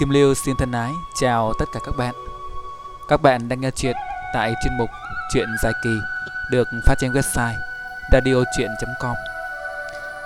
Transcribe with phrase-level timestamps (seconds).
[0.00, 2.14] Kim Liêu xin thân ái chào tất cả các bạn.
[3.08, 3.96] Các bạn đang nghe chuyện
[4.34, 4.90] tại chuyên mục
[5.32, 5.90] Chuyện dài kỳ,
[6.50, 7.54] được phát trên website
[8.12, 9.14] radiochuyen.com.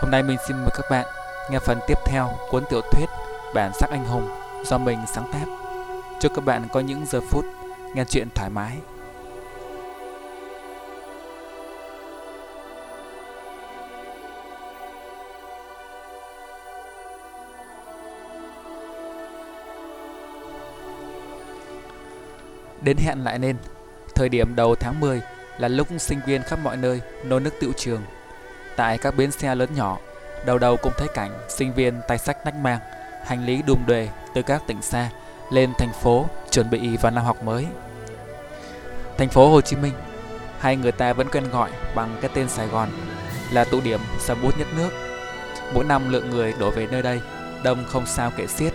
[0.02, 1.06] Hôm nay mình xin mời các bạn
[1.50, 3.06] nghe phần tiếp theo cuốn tiểu thuyết
[3.54, 4.28] Bản sắc anh hùng
[4.64, 5.44] do mình sáng tác.
[6.20, 7.44] Chúc các bạn có những giờ phút
[7.94, 8.78] nghe chuyện thoải mái.
[22.84, 23.56] Đến hẹn lại nên,
[24.14, 25.20] thời điểm đầu tháng 10
[25.58, 28.02] là lúc sinh viên khắp mọi nơi nô nước tựu trường.
[28.76, 29.98] Tại các bến xe lớn nhỏ,
[30.46, 32.78] đầu đầu cũng thấy cảnh sinh viên tay sách nách mang,
[33.24, 35.10] hành lý đùm đề từ các tỉnh xa
[35.50, 37.66] lên thành phố chuẩn bị vào năm học mới.
[39.18, 39.92] Thành phố Hồ Chí Minh,
[40.58, 42.88] hay người ta vẫn quen gọi bằng cái tên Sài Gòn,
[43.52, 44.90] là tụ điểm sầm bút nhất nước.
[45.74, 47.20] Mỗi năm lượng người đổ về nơi đây
[47.62, 48.72] đông không sao kể xiết,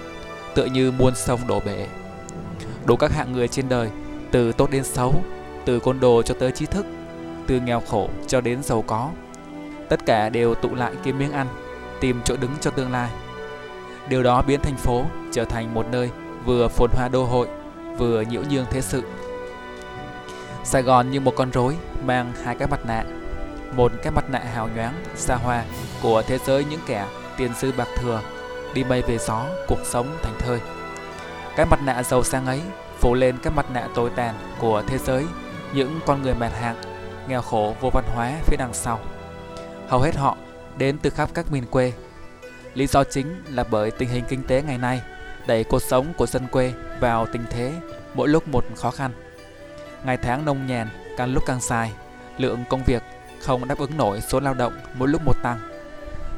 [0.55, 1.87] tựa như muôn sông đổ bể
[2.89, 3.89] đủ các hạng người trên đời,
[4.31, 5.23] từ tốt đến xấu,
[5.65, 6.85] từ côn đồ cho tới trí thức,
[7.47, 9.09] từ nghèo khổ cho đến giàu có.
[9.89, 11.47] Tất cả đều tụ lại kiếm miếng ăn,
[11.99, 13.09] tìm chỗ đứng cho tương lai.
[14.09, 16.09] Điều đó biến thành phố trở thành một nơi
[16.45, 17.47] vừa phồn hoa đô hội,
[17.97, 19.03] vừa nhiễu nhương thế sự.
[20.63, 23.03] Sài Gòn như một con rối mang hai cái mặt nạ.
[23.75, 25.63] Một cái mặt nạ hào nhoáng, xa hoa
[26.01, 27.05] của thế giới những kẻ
[27.37, 28.21] tiền sư bạc thừa,
[28.73, 30.59] đi mây về gió, cuộc sống thành thơi.
[31.55, 32.61] Cái mặt nạ giàu sang ấy
[32.99, 35.25] phủ lên các mặt nạ tồi tàn của thế giới,
[35.73, 36.75] những con người mệt hạng,
[37.27, 38.99] nghèo khổ vô văn hóa phía đằng sau.
[39.87, 40.37] Hầu hết họ
[40.77, 41.93] đến từ khắp các miền quê.
[42.73, 45.01] Lý do chính là bởi tình hình kinh tế ngày nay
[45.47, 47.73] đẩy cuộc sống của dân quê vào tình thế
[48.13, 49.11] mỗi lúc một khó khăn.
[50.03, 51.91] Ngày tháng nông nhàn càng lúc càng dài,
[52.37, 53.03] lượng công việc
[53.41, 55.59] không đáp ứng nổi số lao động mỗi lúc một tăng.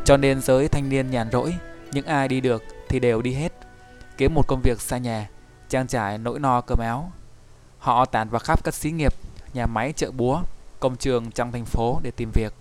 [0.05, 1.55] Cho nên giới thanh niên nhàn rỗi,
[1.91, 3.53] những ai đi được thì đều đi hết
[4.17, 5.27] kiếm một công việc xa nhà,
[5.71, 7.11] trang trải nỗi no cơm áo.
[7.79, 9.13] Họ tản vào khắp các xí nghiệp,
[9.53, 10.41] nhà máy chợ búa,
[10.79, 12.53] công trường trong thành phố để tìm việc.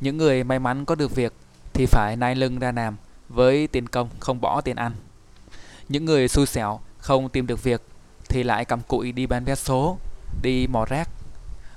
[0.00, 1.32] Những người may mắn có được việc
[1.72, 2.96] thì phải nai lưng ra làm
[3.28, 4.92] với tiền công không bỏ tiền ăn.
[5.88, 7.82] Những người xui xẻo không tìm được việc
[8.28, 9.98] thì lại cầm cụi đi bán vé số,
[10.42, 11.08] đi mò rác.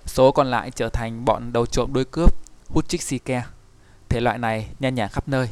[0.05, 2.33] Số còn lại trở thành bọn đầu trộm đuôi cướp,
[2.69, 3.43] hút chích xì ke.
[4.09, 5.49] Thể loại này nhan nhản khắp nơi.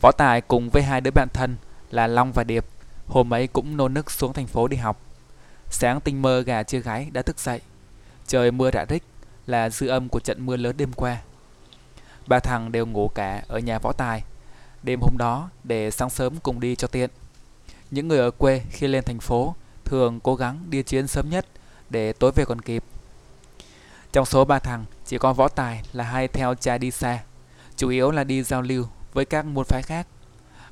[0.00, 1.56] Võ Tài cùng với hai đứa bạn thân
[1.90, 2.66] là Long và Điệp
[3.10, 5.00] hôm ấy cũng nôn nức xuống thành phố đi học.
[5.70, 7.60] Sáng tinh mơ gà chưa gáy đã thức dậy.
[8.26, 9.02] Trời mưa rã rích
[9.46, 11.16] là dư âm của trận mưa lớn đêm qua.
[12.26, 14.22] Ba thằng đều ngủ cả ở nhà võ tài.
[14.82, 17.10] Đêm hôm đó để sáng sớm cùng đi cho tiện.
[17.90, 19.54] Những người ở quê khi lên thành phố
[19.84, 21.46] thường cố gắng đi chuyến sớm nhất
[21.90, 22.84] để tối về còn kịp.
[24.12, 27.18] Trong số ba thằng chỉ có võ tài là hay theo cha đi xa,
[27.76, 30.06] chủ yếu là đi giao lưu với các môn phái khác.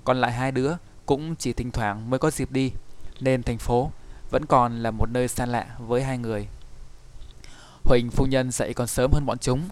[0.04, 0.72] Còn lại hai đứa
[1.08, 2.72] cũng chỉ thỉnh thoảng mới có dịp đi,
[3.20, 3.90] nên thành phố
[4.30, 6.48] vẫn còn là một nơi xa lạ với hai người.
[7.84, 9.68] Huỳnh phu nhân dậy còn sớm hơn bọn chúng.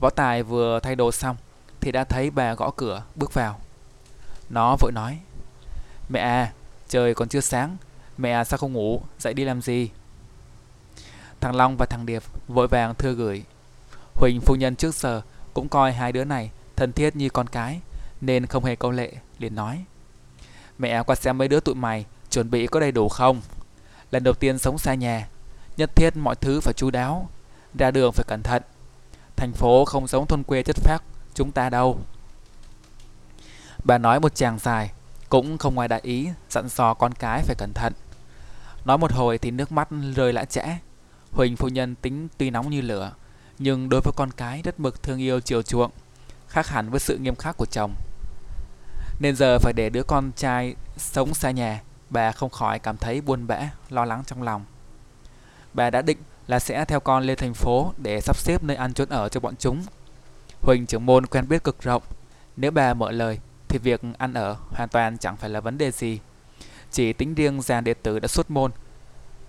[0.00, 1.36] Võ Tài vừa thay đồ xong
[1.80, 3.60] thì đã thấy bà gõ cửa bước vào.
[4.50, 5.18] Nó vội nói:
[6.08, 6.52] "Mẹ à,
[6.88, 7.76] trời còn chưa sáng,
[8.18, 9.90] mẹ à sao không ngủ, dậy đi làm gì?"
[11.40, 13.42] Thằng Long và thằng Điệp vội vàng thưa gửi.
[14.14, 15.22] Huỳnh phu nhân trước giờ
[15.54, 17.80] cũng coi hai đứa này thân thiết như con cái
[18.20, 19.84] nên không hề câu lệ, liền nói:
[20.80, 23.40] Mẹ qua xem mấy đứa tụi mày chuẩn bị có đầy đủ không?
[24.10, 25.28] Lần đầu tiên sống xa nhà,
[25.76, 27.28] nhất thiết mọi thứ phải chú đáo,
[27.74, 28.62] ra đường phải cẩn thận.
[29.36, 31.02] Thành phố không giống thôn quê chất phác
[31.34, 31.98] chúng ta đâu.
[33.84, 34.90] Bà nói một chàng dài,
[35.28, 37.92] cũng không ngoài đại ý, dặn dò con cái phải cẩn thận.
[38.84, 40.78] Nói một hồi thì nước mắt rơi lã chẽ
[41.32, 43.12] Huỳnh phu nhân tính tuy nóng như lửa,
[43.58, 45.90] nhưng đối với con cái rất mực thương yêu chiều chuộng,
[46.48, 47.94] khác hẳn với sự nghiêm khắc của chồng.
[49.20, 53.20] Nên giờ phải để đứa con trai sống xa nhà, bà không khỏi cảm thấy
[53.20, 54.64] buồn bã, lo lắng trong lòng.
[55.74, 58.94] Bà đã định là sẽ theo con lên thành phố để sắp xếp nơi ăn
[58.94, 59.82] chốn ở cho bọn chúng.
[60.60, 62.02] Huỳnh trưởng môn quen biết cực rộng,
[62.56, 63.38] nếu bà mở lời
[63.68, 66.18] thì việc ăn ở hoàn toàn chẳng phải là vấn đề gì.
[66.90, 68.70] Chỉ tính riêng dàn đệ tử đã xuất môn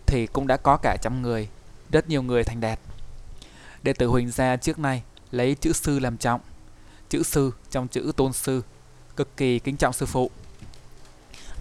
[0.05, 1.49] thì cũng đã có cả trăm người,
[1.91, 2.79] rất nhiều người thành đạt.
[3.83, 6.41] Đệ tử Huỳnh gia trước nay lấy chữ sư làm trọng,
[7.09, 8.61] chữ sư trong chữ tôn sư
[9.15, 10.29] cực kỳ kính trọng sư phụ.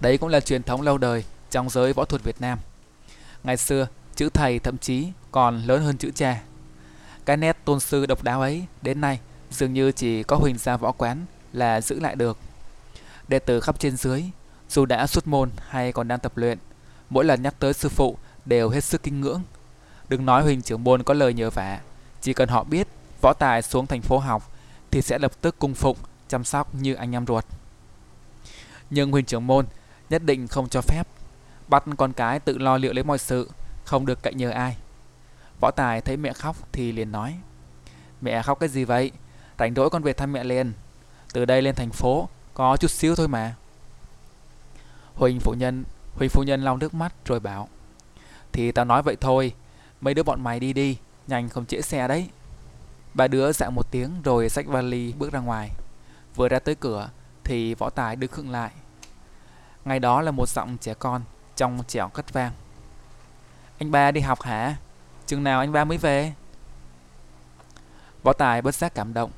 [0.00, 2.58] Đấy cũng là truyền thống lâu đời trong giới võ thuật Việt Nam.
[3.44, 3.86] Ngày xưa,
[4.16, 6.42] chữ thầy thậm chí còn lớn hơn chữ cha.
[7.24, 9.20] Cái nét tôn sư độc đáo ấy đến nay
[9.50, 12.38] dường như chỉ có Huỳnh gia võ quán là giữ lại được.
[13.28, 14.24] Đệ tử khắp trên dưới,
[14.68, 16.58] dù đã xuất môn hay còn đang tập luyện,
[17.10, 19.42] mỗi lần nhắc tới sư phụ đều hết sức kinh ngưỡng.
[20.08, 21.80] Đừng nói Huỳnh trưởng môn có lời nhờ vả,
[22.20, 22.88] chỉ cần họ biết
[23.20, 24.52] võ tài xuống thành phố học
[24.90, 25.96] thì sẽ lập tức cung phụng
[26.30, 27.44] chăm sóc như anh em ruột.
[28.90, 29.66] Nhưng huynh trưởng môn
[30.10, 31.08] Nhất định không cho phép
[31.68, 33.50] Bắt con cái tự lo liệu lấy mọi sự,
[33.84, 34.76] Không được cậy nhờ ai.
[35.60, 37.36] Võ Tài thấy mẹ khóc thì liền nói,
[38.20, 39.10] Mẹ khóc cái gì vậy?
[39.58, 40.72] Rảnh rỗi con về thăm mẹ liền.
[41.32, 43.54] Từ đây lên thành phố Có chút xíu thôi mà.
[45.14, 45.84] Huỳnh phụ nhân,
[46.14, 47.68] Huỳnh phụ nhân lau nước mắt rồi bảo,
[48.52, 49.54] Thì tao nói vậy thôi,
[50.00, 52.28] Mấy đứa bọn mày đi đi, Nhanh không trễ xe đấy.
[53.14, 55.70] Ba đứa dạng một tiếng rồi xách vali bước ra ngoài.
[56.36, 57.10] Vừa ra tới cửa
[57.44, 58.70] Thì võ tài đứng khựng lại.
[59.84, 61.22] Ngày đó là một giọng trẻ con
[61.56, 62.52] Trong trẻo cất vang.
[63.78, 64.76] Anh ba đi học hả?
[65.26, 66.32] Chừng nào anh ba mới về?
[68.22, 69.30] Võ tài bất giác cảm động.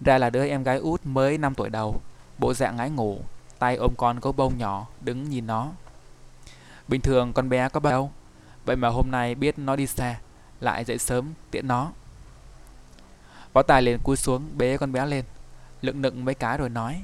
[0.00, 2.00] Ra là đứa em gái út mới 5 tuổi đầu,
[2.38, 3.18] Bộ dạng ngái ngủ,
[3.58, 5.68] Tay ôm con gấu bông nhỏ Đứng nhìn nó.
[6.88, 8.10] Bình thường con bé có bao đâu
[8.64, 10.18] Vậy mà hôm nay biết nó đi xa,
[10.60, 11.92] Lại dậy sớm tiện nó.
[13.52, 15.24] Võ Tài liền cúi xuống bế con bé lên.
[15.84, 17.02] Lựng nựng mấy cái rồi nói,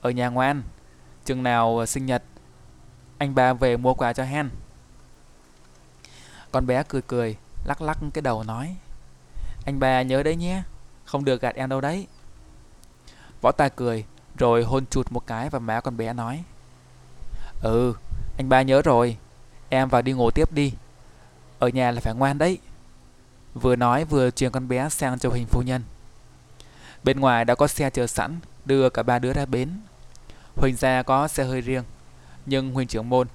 [0.00, 0.62] Ở nhà ngoan,
[1.24, 2.22] Chừng nào ờ, sinh nhật,
[3.18, 4.50] Anh ba về mua quà cho hen.
[6.52, 8.76] Con bé cười cười, Lắc lắc cái đầu nói,
[9.66, 10.62] Anh ba nhớ đấy nhé,
[11.04, 12.06] Không được gạt em đâu đấy.
[13.40, 14.04] Võ Tài cười,
[14.38, 16.44] Rồi hôn chụt một cái vào má con bé nói
[17.62, 17.94] Ừ
[18.38, 19.16] Anh ba nhớ rồi,
[19.68, 20.72] Em vào đi ngủ tiếp đi,
[21.58, 22.58] Ở nhà là phải ngoan đấy.
[23.54, 25.82] Vừa nói vừa truyền con bé sang cho hình phu nhân.
[27.04, 29.68] Bên ngoài đã có xe chờ sẵn Đưa cả ba đứa ra bến
[30.56, 31.84] Huỳnh gia có xe hơi riêng
[32.46, 33.28] Nhưng Huỳnh trưởng môn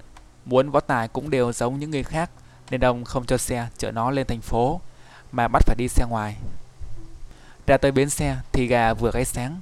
[0.44, 2.30] Muốn võ tài cũng đều giống những người khác
[2.70, 4.80] Nên ông không cho xe chở nó lên thành phố
[5.32, 6.36] Mà bắt phải đi xe ngoài
[7.66, 9.60] Ra tới bến xe thì gà vừa gáy sáng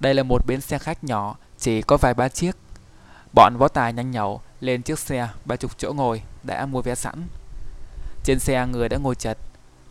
[0.00, 2.56] Đây là một bến xe khách nhỏ Chỉ có vài ba chiếc
[3.32, 6.94] Bọn võ tài nhanh nhậu lên chiếc xe ba chục chỗ ngồi đã mua vé
[6.94, 7.22] sẵn.
[8.24, 9.38] Trên xe người đã ngồi chật,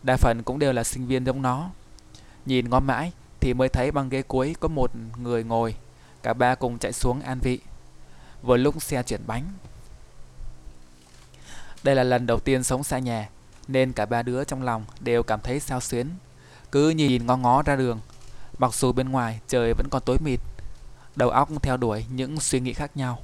[0.02, 1.70] đa phần cũng đều là sinh viên giống nó.
[2.46, 5.74] Nhìn ngó mãi thì mới thấy băng ghế cuối có một người ngồi,
[6.22, 7.60] cả ba cùng chạy xuống an vị.
[8.42, 9.52] Vừa lúc xe chuyển bánh.
[11.82, 13.28] Đây là lần đầu tiên sống xa nhà,
[13.68, 16.10] nên cả ba đứa trong lòng đều cảm thấy sao xuyến.
[16.72, 18.00] Cứ nhìn ngó ngó ra đường,
[18.58, 20.40] mặc dù bên ngoài trời vẫn còn tối mịt,
[21.16, 23.18] đầu óc theo đuổi những suy nghĩ khác nhau.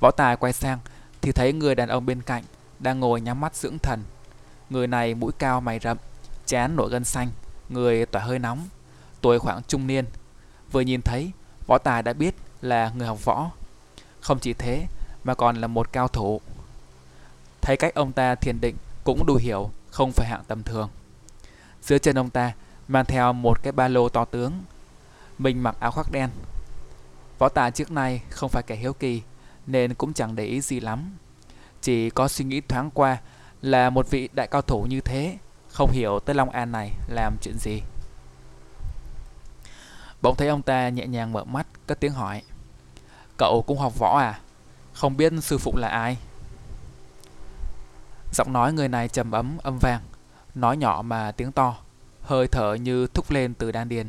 [0.00, 0.78] Võ Tài quay sang
[1.20, 2.44] thì thấy người đàn ông bên cạnh
[2.78, 4.02] đang ngồi nhắm mắt dưỡng thần.
[4.70, 5.96] Người này mũi cao mày rậm,
[6.46, 7.30] chán nổi gân xanh,
[7.72, 8.68] người tỏa hơi nóng,
[9.20, 10.04] tuổi khoảng trung niên.
[10.72, 11.30] Vừa nhìn thấy,
[11.66, 13.50] Võ Tài đã biết là người học võ.
[14.20, 14.86] Không chỉ thế
[15.24, 16.40] mà còn là một cao thủ.
[17.60, 20.88] Thấy cách ông ta thiền định cũng đủ hiểu không phải hạng tầm thường.
[21.82, 22.52] Dưới chân ông ta
[22.88, 24.52] mang theo một cái ba lô to tướng.
[25.38, 26.30] Mình mặc áo khoác đen.
[27.38, 29.22] Võ Tài trước nay không phải kẻ hiếu kỳ
[29.66, 31.16] nên cũng chẳng để ý gì lắm.
[31.80, 33.18] Chỉ có suy nghĩ thoáng qua
[33.62, 35.38] là một vị đại cao thủ như thế,
[35.72, 37.82] không hiểu tới Long An này làm chuyện gì.
[40.22, 42.42] Bỗng thấy ông ta nhẹ nhàng mở mắt, cất tiếng hỏi.
[43.38, 44.40] Cậu cũng học võ à?
[44.92, 46.16] Không biết sư phụ là ai?
[48.32, 50.00] Giọng nói người này trầm ấm âm vang,
[50.54, 51.76] nói nhỏ mà tiếng to,
[52.22, 54.06] hơi thở như thúc lên từ đan điền.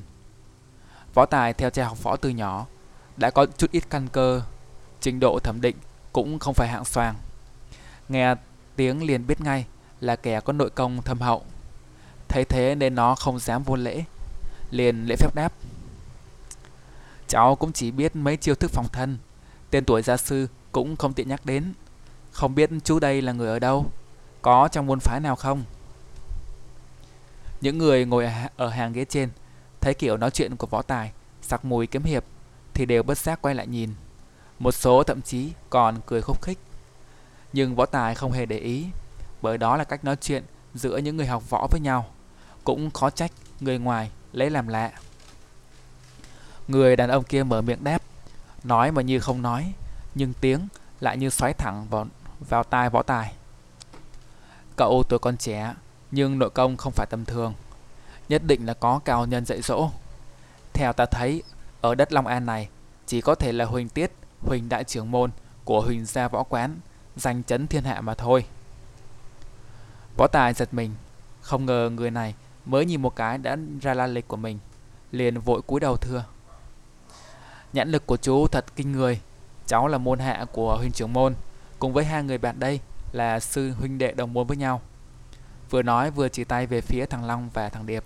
[1.14, 2.66] Võ Tài theo cha học võ từ nhỏ,
[3.18, 4.42] đã có chút ít căn cơ
[5.02, 5.76] trình độ thẩm định
[6.14, 7.16] cũng không phải hạng xoàng.
[8.10, 8.36] Nghe
[8.76, 9.66] tiếng liền biết ngay
[10.00, 11.44] là kẻ có nội công thâm hậu.
[12.34, 14.04] Thấy thế nên nó không dám vô lễ,
[14.72, 15.54] liền lễ phép đáp.
[17.28, 19.18] Cháu cũng chỉ biết mấy chiêu thức phòng thân,
[19.70, 21.74] tên tuổi gia sư cũng không tiện nhắc đến.
[22.32, 23.86] Không biết chú đây là người ở đâu,
[24.42, 25.64] có trong môn phái nào không?
[27.62, 29.30] Những người ngồi ở hàng ghế trên
[29.82, 31.12] thấy kiểu nói chuyện của võ tài
[31.42, 32.24] sặc mùi kiếm hiệp
[32.74, 33.90] thì đều bất giác quay lại nhìn.
[34.60, 36.58] Một số thậm chí còn cười khúc khích.
[37.54, 38.86] Nhưng võ tài không hề để ý,
[39.42, 42.13] bởi đó là cách nói chuyện giữa những người học võ với nhau.
[42.64, 44.92] Cũng khó trách người ngoài lấy làm lạ.
[46.68, 48.02] Người đàn ông kia mở miệng đáp,
[48.64, 49.74] nói mà như không nói,
[50.16, 50.68] nhưng tiếng
[51.00, 52.08] lại như xoáy thẳng vào,
[52.50, 53.34] vào tai võ tài.
[54.76, 55.74] Cậu tuổi con trẻ,
[56.12, 57.54] nhưng nội công không phải tầm thường.
[58.30, 59.90] Nhất định là có cao nhân dạy dỗ.
[60.74, 61.44] Theo ta thấy,
[61.82, 62.70] ở đất Long An này,
[63.06, 65.32] chỉ có thể là Huỳnh Tiết Huỳnh đại trưởng môn
[65.64, 66.80] của Huỳnh gia võ quán,
[67.16, 68.46] danh chấn thiên hạ mà thôi.
[70.18, 70.92] Võ tài giật mình,
[71.42, 74.60] không ngờ người này mới nhìn một cái đã ra la lịch của mình,
[75.12, 76.26] liền vội cúi đầu thưa.
[77.74, 79.20] Nhãn lực của chú thật kinh người,
[79.68, 81.36] cháu là môn hạ của huynh trưởng môn,
[81.80, 82.80] cùng với hai người bạn đây
[83.12, 84.82] là sư huynh đệ đồng môn với nhau.
[85.70, 88.04] Vừa nói vừa chỉ tay về phía thằng Long và thằng Điệp.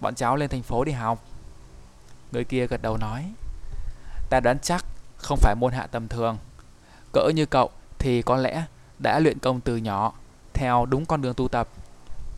[0.00, 1.24] Bọn cháu lên thành phố đi học.
[2.32, 3.32] Người kia gật đầu nói.
[4.30, 4.84] Ta đoán chắc
[5.16, 6.38] không phải môn hạ tầm thường.
[7.12, 8.64] Cỡ như cậu thì có lẽ
[8.98, 10.12] đã luyện công từ nhỏ,
[10.54, 11.68] theo đúng con đường tu tập,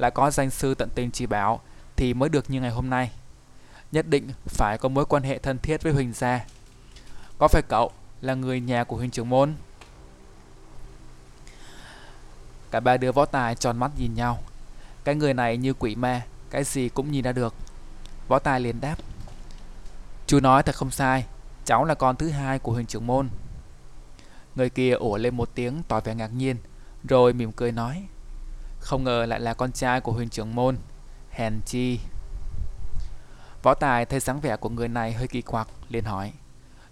[0.01, 1.61] lại có danh sư tận tình chỉ bảo
[1.97, 3.11] thì mới được như ngày hôm nay.
[3.93, 6.45] Nhất định phải có mối quan hệ thân thiết với Huỳnh gia.
[7.39, 9.55] Có phải cậu là người nhà của huỳnh trưởng môn.
[12.71, 14.39] Cả ba đứa võ tài tròn mắt nhìn nhau.
[15.05, 17.55] Cái người này như quỷ ma, cái gì cũng nhìn ra được.
[18.29, 18.97] Võ tài liền đáp.
[20.27, 21.25] Chú nói thật không sai,
[21.65, 23.29] cháu là con thứ hai của huỳnh trưởng môn.
[24.55, 26.57] Người kia ủa lên một tiếng tỏ vẻ ngạc nhiên,
[27.09, 28.07] rồi mỉm cười nói.
[28.81, 30.77] Không ngờ lại là con trai của huynh trưởng môn,
[31.31, 32.01] hèn chi.
[33.63, 36.33] Võ Tài thấy dáng vẻ của người này hơi kỳ quặc, liền hỏi.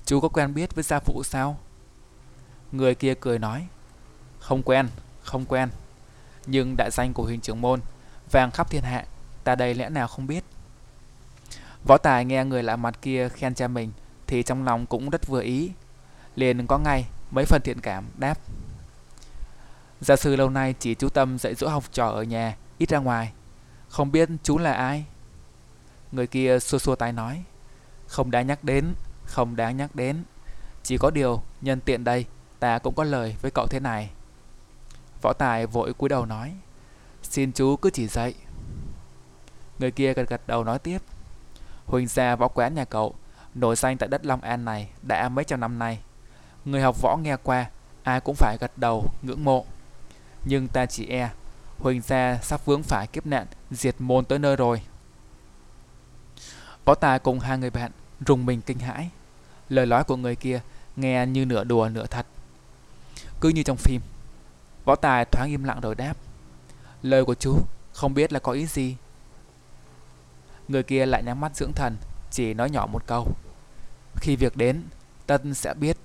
[0.04, 1.56] Chú có quen biết với gia phụ sao?
[2.72, 3.66] Người kia cười nói.
[4.38, 4.88] Không quen,
[5.22, 5.68] không quen.
[6.46, 7.80] Nhưng đại danh của huynh trưởng môn,
[8.30, 9.04] vàng khắp thiên hạ,
[9.44, 10.44] ta đây lẽ nào không biết.
[11.84, 13.92] Võ Tài nghe người lạ mặt kia khen cha mình,
[14.26, 15.70] thì trong lòng cũng rất vừa ý.
[16.36, 18.38] Liền có ngay mấy phần thiện cảm đáp.
[20.00, 22.98] Gia sư lâu nay chỉ chú tâm dạy dỗ học trò ở nhà, ít ra
[22.98, 23.32] ngoài.
[23.88, 25.04] Không biết chú là ai?
[26.12, 27.42] Người kia xua xua tay nói.
[28.06, 30.24] Không đáng nhắc đến, không đáng nhắc đến.
[30.82, 32.26] Chỉ có điều, nhân tiện đây,
[32.58, 34.10] ta cũng có lời với cậu thế này.
[35.22, 36.54] Võ Tài vội cúi đầu nói.
[37.22, 38.34] Xin chú cứ chỉ dạy.
[39.78, 40.98] Người kia gật gật đầu nói tiếp.
[41.86, 43.14] Huỳnh gia võ quán nhà cậu,
[43.54, 45.98] nổi danh tại đất Long An này đã mấy trăm năm nay.
[46.64, 47.70] Người học võ nghe qua,
[48.02, 49.66] ai cũng phải gật đầu, ngưỡng mộ.
[50.44, 51.30] Nhưng ta chỉ e,
[51.78, 54.82] Huỳnh gia sắp vướng phải kiếp nạn, diệt môn tới nơi rồi.
[56.84, 57.92] Võ Tài cùng hai người bạn
[58.26, 59.10] rùng mình kinh hãi.
[59.68, 60.60] Lời nói của người kia
[60.96, 62.26] nghe như nửa đùa nửa thật.
[63.40, 64.00] Cứ như trong phim.
[64.84, 66.14] Võ Tài thoáng im lặng rồi đáp.
[67.02, 67.58] Lời của chú
[67.92, 68.96] không biết là có ý gì.
[70.68, 71.96] Người kia lại nhắm mắt dưỡng thần,
[72.30, 73.26] chỉ nói nhỏ một câu.
[74.16, 74.82] Khi việc đến,
[75.26, 75.96] Tân sẽ biết.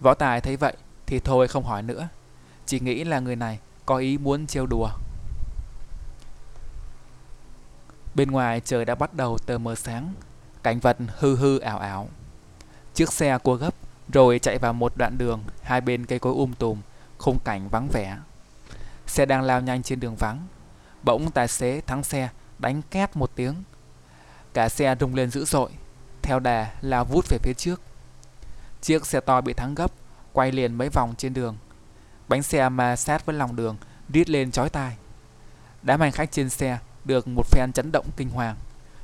[0.00, 2.08] Võ Tài thấy vậy thì thôi không hỏi nữa.
[2.74, 4.90] Chỉ nghĩ là người này có ý muốn trêu đùa.
[8.14, 10.14] Bên ngoài trời đã bắt đầu tờ mờ sáng,
[10.62, 12.08] cảnh vật hư hư ảo ảo.
[12.94, 13.74] Chiếc xe cua gấp
[14.12, 16.80] rồi chạy vào một đoạn đường hai bên cây cối um tùm,
[17.18, 18.18] khung cảnh vắng vẻ.
[19.06, 20.46] Xe đang lao nhanh trên đường vắng.
[21.02, 22.28] Bỗng tài xế thắng xe
[22.58, 23.54] đánh két một tiếng.
[24.54, 25.70] Cả xe rung lên dữ dội,
[26.22, 27.80] theo đà lao vút về phía trước.
[28.80, 29.92] Chiếc xe to bị thắng gấp,
[30.32, 31.56] quay liền mấy vòng trên đường.
[32.28, 33.76] Bánh xe ma sát với lòng đường,
[34.08, 34.96] rít lên chói tai.
[35.82, 38.56] Đám hành khách trên xe được một phen chấn động kinh hoàng.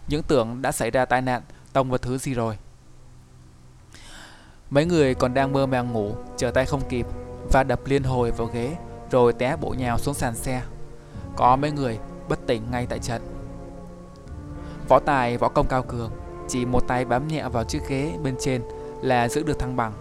[0.09, 2.59] Những tưởng đã xảy ra tai nạn, tông vào thứ gì rồi.
[4.71, 7.07] Mấy người còn đang mơ màng ngủ, trở tay không kịp,
[7.53, 8.77] và đập liên hồi vào ghế,
[9.11, 10.63] rồi té bộ nhào xuống sàn xe.
[11.37, 11.99] Có mấy người
[12.29, 13.23] bất tỉnh ngay tại trận.
[14.89, 16.11] Võ tài, võ công cao cường,
[16.49, 18.63] chỉ một tay bám nhẹ vào chiếc ghế bên trên
[19.03, 19.93] là giữ được thăng bằng.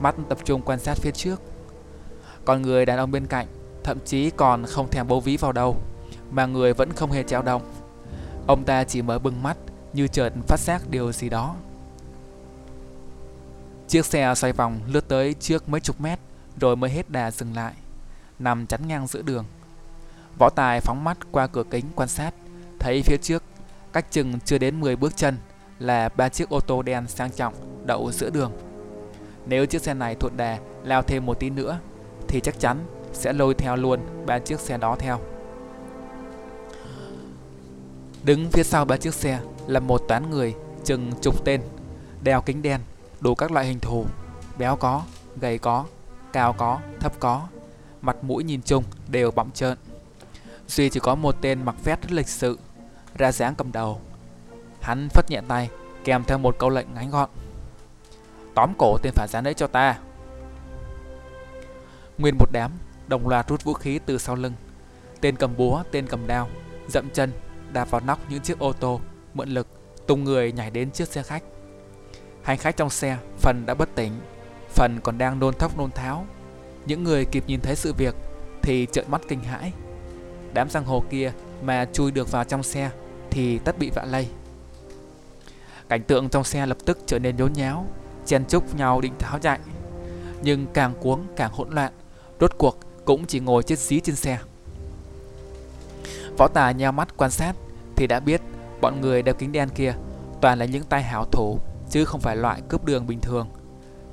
[0.00, 1.40] Mắt tập trung quan sát phía trước.
[2.44, 3.46] Còn người đàn ông bên cạnh
[3.84, 5.76] thậm chí còn không thèm bố ví vào đâu
[6.30, 7.62] mà người vẫn không hề trao động.
[8.46, 9.56] Ông ta chỉ mở bừng mắt
[9.92, 11.56] như chợt phát giác điều gì đó.
[13.88, 16.18] Chiếc xe xoay vòng lướt tới trước mấy chục mét
[16.60, 17.72] rồi mới hết đà dừng lại,
[18.38, 19.44] nằm chắn ngang giữa đường.
[20.38, 22.34] Võ Tài phóng mắt qua cửa kính quan sát,
[22.78, 23.42] thấy phía trước,
[23.92, 25.36] cách chừng chưa đến 10 bước chân
[25.78, 27.54] là ba chiếc ô tô đen sang trọng
[27.86, 28.52] đậu giữa đường.
[29.46, 31.78] Nếu chiếc xe này thuận đà lao thêm một tí nữa
[32.34, 32.78] thì chắc chắn
[33.12, 35.20] sẽ lôi theo luôn ba chiếc xe đó theo.
[38.22, 41.60] Đứng phía sau ba chiếc xe là một toán người chừng chục tên,
[42.22, 42.80] đeo kính đen,
[43.20, 44.06] đủ các loại hình thù,
[44.58, 45.02] béo có,
[45.40, 45.84] gầy có,
[46.32, 47.46] cao có, thấp có,
[48.02, 49.78] mặt mũi nhìn chung đều bọng trơn.
[50.68, 52.58] Duy chỉ có một tên mặc vest rất lịch sự,
[53.18, 54.00] ra dáng cầm đầu.
[54.80, 55.70] Hắn phất nhẹ tay,
[56.04, 57.30] kèm theo một câu lệnh ngắn gọn.
[58.54, 59.98] Tóm cổ tên phản gián đấy cho ta.
[62.18, 62.70] Nguyên một đám,
[63.06, 64.52] đồng loạt rút vũ khí từ sau lưng.
[65.20, 66.48] Tên cầm búa, tên cầm đao,
[66.88, 67.32] dậm chân,
[67.72, 69.00] đạp vào nóc những chiếc ô tô,
[69.34, 69.66] mượn lực,
[70.06, 71.42] tung người nhảy đến chiếc xe khách.
[72.42, 74.12] Hành khách trong xe, phần đã bất tỉnh,
[74.68, 76.26] phần còn đang nôn thốc nôn tháo.
[76.86, 78.14] Những người kịp nhìn thấy sự việc
[78.62, 79.72] thì trợn mắt kinh hãi.
[80.54, 82.90] Đám giang hồ kia mà chui được vào trong xe
[83.30, 84.28] thì tất bị vạ lây.
[85.88, 87.86] Cảnh tượng trong xe lập tức trở nên nhốn nháo,
[88.26, 89.58] chen chúc nhau định tháo chạy.
[90.42, 91.92] Nhưng càng cuống càng hỗn loạn,
[92.44, 94.38] rốt cuộc cũng chỉ ngồi chết xí trên xe.
[96.38, 97.52] Võ Tà nheo mắt quan sát
[97.96, 98.40] thì đã biết
[98.80, 99.94] bọn người đeo kính đen kia
[100.40, 101.58] toàn là những tay hảo thủ
[101.90, 103.48] chứ không phải loại cướp đường bình thường.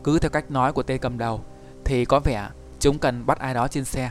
[0.04, 1.42] Cứ theo cách nói của tên cầm đầu
[1.86, 4.10] thì có vẻ chúng cần bắt ai đó trên xe.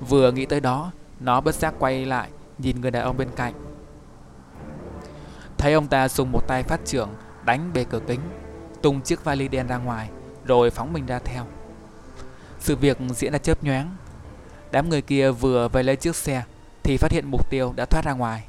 [0.00, 2.28] Vừa nghĩ tới đó, nó bất giác quay lại
[2.58, 3.54] nhìn người đàn ông bên cạnh.
[5.58, 7.08] Thấy ông ta dùng một tay phát trưởng
[7.44, 8.20] đánh bề cửa kính,
[8.82, 10.10] tung chiếc vali đen ra ngoài
[10.44, 11.44] rồi phóng mình ra theo.
[12.64, 13.96] Sự việc diễn ra chớp nhoáng.
[14.70, 16.44] Đám người kia vừa về lấy chiếc xe
[16.82, 18.44] thì phát hiện mục tiêu đã thoát ra ngoài.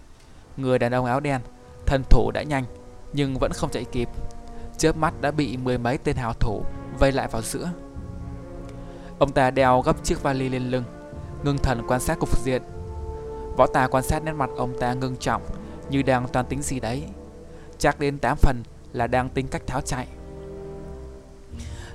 [0.58, 1.42] Người đàn ông áo đen,
[1.86, 2.64] thân thủ đã nhanh
[3.14, 4.10] nhưng vẫn không chạy kịp.
[4.78, 6.64] chớp mắt đã bị mười mấy tên hào thủ
[7.00, 7.70] vây lại vào giữa.
[9.20, 10.84] Ông ta đeo gấp chiếc vali lên lưng,
[11.44, 12.62] ngưng thần quan sát cục diện.
[13.58, 15.42] Võ Tà quan sát nét mặt ông ta ngưng trọng,
[15.90, 17.04] như đang toàn tính gì đấy.
[17.78, 20.08] Chắc đến 8 phần là đang tính cách tháo chạy.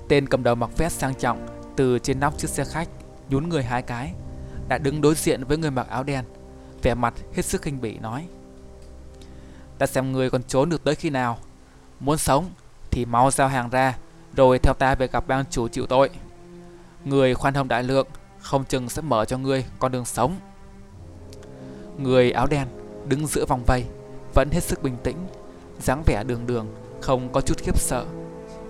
[0.09, 2.89] Tên cầm đầu mặc vest sang trọng từ trên nóc chiếc xe khách,
[3.29, 4.13] nhún người hai cái,
[4.69, 6.25] đã đứng đối diện với người mặc áo đen,
[6.83, 8.27] vẻ mặt hết sức khinh bỉ nói,
[9.79, 11.39] ta xem người còn trốn được tới khi nào.
[12.01, 12.51] Muốn sống
[12.91, 13.99] thì mau giao hàng ra,
[14.37, 16.11] rồi theo ta về gặp bang chủ chịu tội.
[17.05, 18.07] Người khoan hồng đại lượng,
[18.41, 20.37] không chừng sẽ mở cho ngươi con đường sống.
[21.99, 22.69] Người áo đen
[23.07, 23.85] đứng giữa vòng vây,
[24.35, 25.17] vẫn hết sức bình tĩnh,
[25.79, 26.67] dáng vẻ đường đường,
[27.01, 28.05] không có chút khiếp sợ,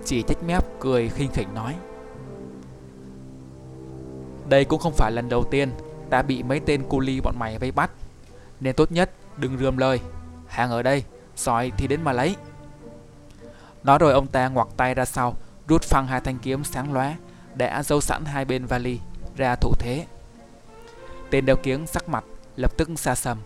[0.05, 1.75] chỉ nhếch mép cười khinh khỉnh nói
[4.51, 5.71] đây cũng không phải lần đầu tiên
[6.09, 7.91] ta bị mấy tên cu ly bọn mày vây bắt.
[8.59, 9.99] Nên tốt nhất đừng rườm lời.
[10.47, 11.03] Hàng ở đây,
[11.35, 12.35] sỏi thì đến mà lấy.
[13.83, 15.35] Nói rồi ông ta ngoặc tay ra sau
[15.67, 17.15] Rút phăng hai thanh kiếm sáng lóa
[17.55, 18.99] Đã dâu sẵn hai bên vali
[19.37, 20.05] Ra thủ thế.
[21.29, 22.23] Tên đeo kiếng sắc mặt
[22.55, 23.37] Lập tức xa sầm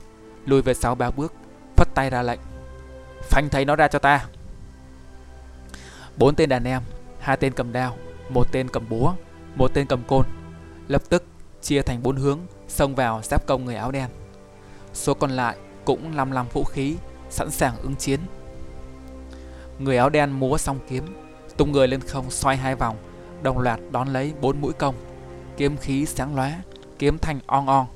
[0.46, 1.34] Lùi về sau ba bước
[1.76, 2.40] Phất tay ra lệnh.
[3.22, 4.26] Phanh thấy nó ra cho ta.
[6.18, 6.82] Bốn tên đàn em
[7.20, 7.98] Hai tên cầm đao
[8.30, 9.14] Một tên cầm búa
[9.56, 10.26] Một tên cầm côn
[10.88, 11.24] Lập tức
[11.62, 14.10] chia thành bốn hướng xông vào giáp công người áo đen.
[14.94, 16.96] Số còn lại cũng lăm lăm vũ khí,
[17.30, 18.20] sẵn sàng ứng chiến.
[19.80, 21.04] Người áo đen múa song kiếm,
[21.58, 22.98] tung người lên không xoay hai vòng,
[23.44, 24.96] đồng loạt đón lấy bốn mũi công.
[25.58, 26.62] Kiếm khí sáng lóa,
[27.00, 27.88] kiếm thanh ong ong.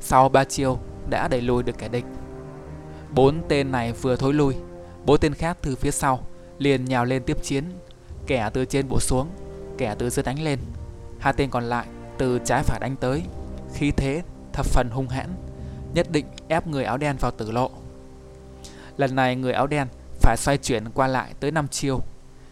[0.00, 0.78] Sau ba chiêu
[1.10, 2.04] đã đẩy lùi được kẻ địch.
[3.10, 4.54] Bốn tên này vừa thối lui,
[5.06, 6.26] bốn tên khác từ phía sau
[6.58, 7.64] liền nhào lên tiếp chiến,
[8.26, 9.28] kẻ từ trên bổ xuống,
[9.78, 10.58] kẻ từ dưới đánh lên.
[11.18, 11.86] Hai tên còn lại
[12.18, 13.22] từ trái phải đánh tới,
[13.74, 14.22] khi thế
[14.52, 15.34] thập phần hung hãn,
[15.94, 17.70] nhất định ép người áo đen vào tử lộ.
[18.96, 19.88] Lần này người áo đen
[20.20, 22.00] phải xoay chuyển qua lại tới 5 chiêu.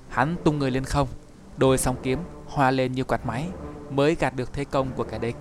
[0.09, 1.09] Hắn tung người lên không,
[1.57, 3.49] đôi song kiếm hoa lên như quạt máy
[3.91, 5.37] mới gạt được thế công của kẻ địch.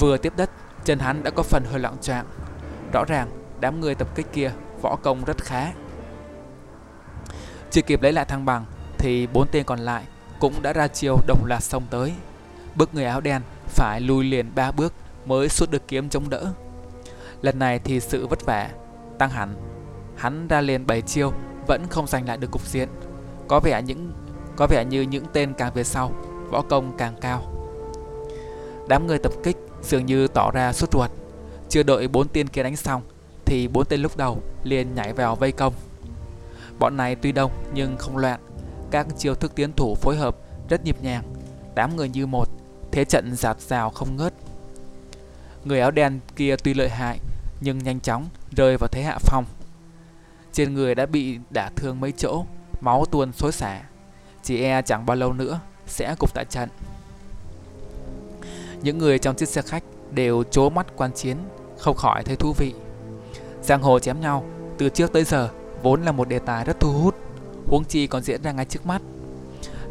[0.00, 0.50] Vừa tiếp đất,
[0.84, 2.26] chân hắn đã có phần hơi loạn trạng.
[2.92, 4.50] Rõ ràng đám người tập kích kia
[4.82, 5.72] võ công rất khá.
[7.70, 8.64] Chưa kịp lấy lại thăng bằng
[8.98, 10.04] thì bốn tên còn lại
[10.38, 12.12] cũng đã ra chiêu đồng loạt xông tới
[12.76, 14.92] bức người áo đen phải lùi liền ba bước
[15.26, 16.52] mới xuất được kiếm chống đỡ.
[17.42, 18.70] Lần này thì sự vất vả
[19.18, 19.54] tăng hẳn.
[20.16, 21.32] Hắn ra liền bảy chiêu
[21.66, 22.88] vẫn không giành lại được cục diện.
[23.48, 24.12] Có vẻ những
[24.56, 26.12] có vẻ như những tên càng về sau
[26.50, 27.42] võ công càng cao.
[28.88, 31.10] Đám người tập kích dường như tỏ ra sốt ruột.
[31.68, 33.02] Chưa đợi bốn tên kia đánh xong
[33.44, 35.74] thì bốn tên lúc đầu liền nhảy vào vây công.
[36.78, 38.40] Bọn này tuy đông nhưng không loạn,
[38.90, 40.36] các chiêu thức tiến thủ phối hợp
[40.68, 41.24] rất nhịp nhàng,
[41.74, 42.48] đám người như một
[42.92, 44.34] thế trận giạt rào không ngớt.
[45.64, 47.18] Người áo đen kia tuy lợi hại
[47.60, 49.44] nhưng nhanh chóng rơi vào thế hạ phong.
[50.52, 52.44] Trên người đã bị đả thương mấy chỗ,
[52.80, 53.82] máu tuôn xối xả.
[54.42, 56.68] Chỉ e chẳng bao lâu nữa sẽ cục tại trận.
[58.82, 61.36] Những người trong chiếc xe khách đều chố mắt quan chiến,
[61.78, 62.74] không khỏi thấy thú vị.
[63.62, 64.44] Giang hồ chém nhau
[64.78, 65.50] từ trước tới giờ
[65.82, 67.14] vốn là một đề tài rất thu hút,
[67.66, 69.02] huống chi còn diễn ra ngay trước mắt.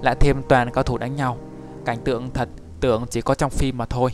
[0.02, 1.38] Lại thêm toàn cao thủ đánh nhau,
[1.86, 2.50] cảnh tượng thật
[2.82, 4.12] tưởng chỉ có trong phim mà thôi.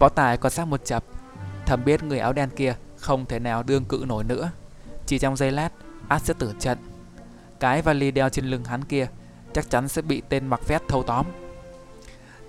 [0.00, 1.04] Võ Tài còn sát một chập,
[1.66, 4.50] thầm biết người áo đen kia không thể nào đương cự nổi nữa.
[5.06, 5.70] Chỉ trong giây lát,
[6.08, 6.78] át sẽ tử trận.
[7.60, 9.06] Cái vali đeo trên lưng hắn kia
[9.52, 11.26] chắc chắn sẽ bị tên mặc vest thâu tóm.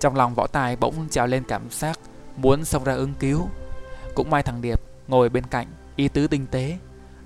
[0.00, 1.98] Trong lòng võ tài bỗng trào lên cảm giác
[2.36, 3.48] muốn xông ra ứng cứu.
[4.14, 6.78] Cũng may thằng Điệp ngồi bên cạnh, ý tứ tinh tế,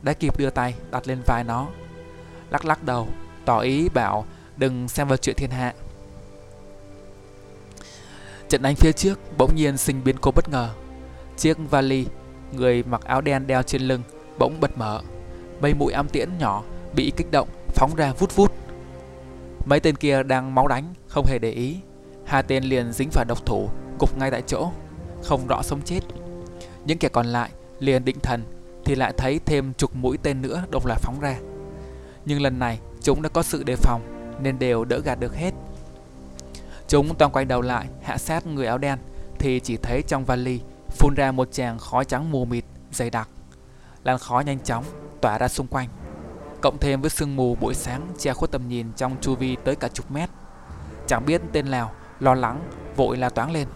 [0.02, 1.66] đã kịp đưa tay đặt lên vai nó.
[2.50, 3.08] Lắc lắc đầu,
[3.44, 4.24] tỏ ý bảo
[4.56, 5.74] đừng xem vào chuyện thiên hạ.
[8.50, 10.70] Trận đánh phía trước bỗng nhiên sinh biến cố bất ngờ.
[11.36, 12.06] Chiếc vali,
[12.52, 14.02] người mặc áo đen đeo trên lưng
[14.38, 15.02] bỗng bật mở.
[15.60, 16.62] mấy mũi ám tiễn nhỏ
[16.94, 18.52] bị kích động phóng ra vút vút.
[19.64, 21.76] Mấy tên kia đang máu đánh, không hề để ý.
[22.24, 24.70] Hai tên liền dính phải độc thủ, gục ngay tại chỗ,
[25.22, 26.00] không rõ sống chết.
[26.84, 28.42] Những kẻ còn lại liền định thần
[28.84, 31.36] thì lại thấy thêm chục mũi tên nữa đồng loạt phóng ra.
[32.24, 34.00] Nhưng lần này chúng đã có sự đề phòng
[34.42, 35.54] nên đều đỡ gạt được hết.
[36.90, 38.98] Chúng toàn quay đầu lại, hạ sát người áo đen,
[39.38, 43.28] thì chỉ thấy trong vali phun ra một tràng khói trắng mù mịt, dày đặc.
[44.04, 44.84] Làn khói nhanh chóng
[45.20, 45.88] tỏa ra xung quanh,
[46.60, 49.76] cộng thêm với sương mù buổi sáng che khuất tầm nhìn trong chu vi tới
[49.76, 50.30] cả chục mét.
[51.06, 52.60] Chẳng biết tên nào lo lắng,
[52.96, 53.68] vội la toáng lên.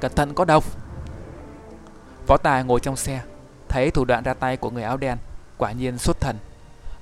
[0.00, 0.64] Cẩn thận có độc!
[2.26, 3.22] Võ Tài ngồi trong xe,
[3.68, 5.18] thấy thủ đoạn ra tay của người áo đen,
[5.56, 6.36] quả nhiên xuất thần.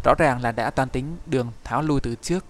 [0.05, 2.45] Rõ ràng là đã toan tính đường tháo lui từ trước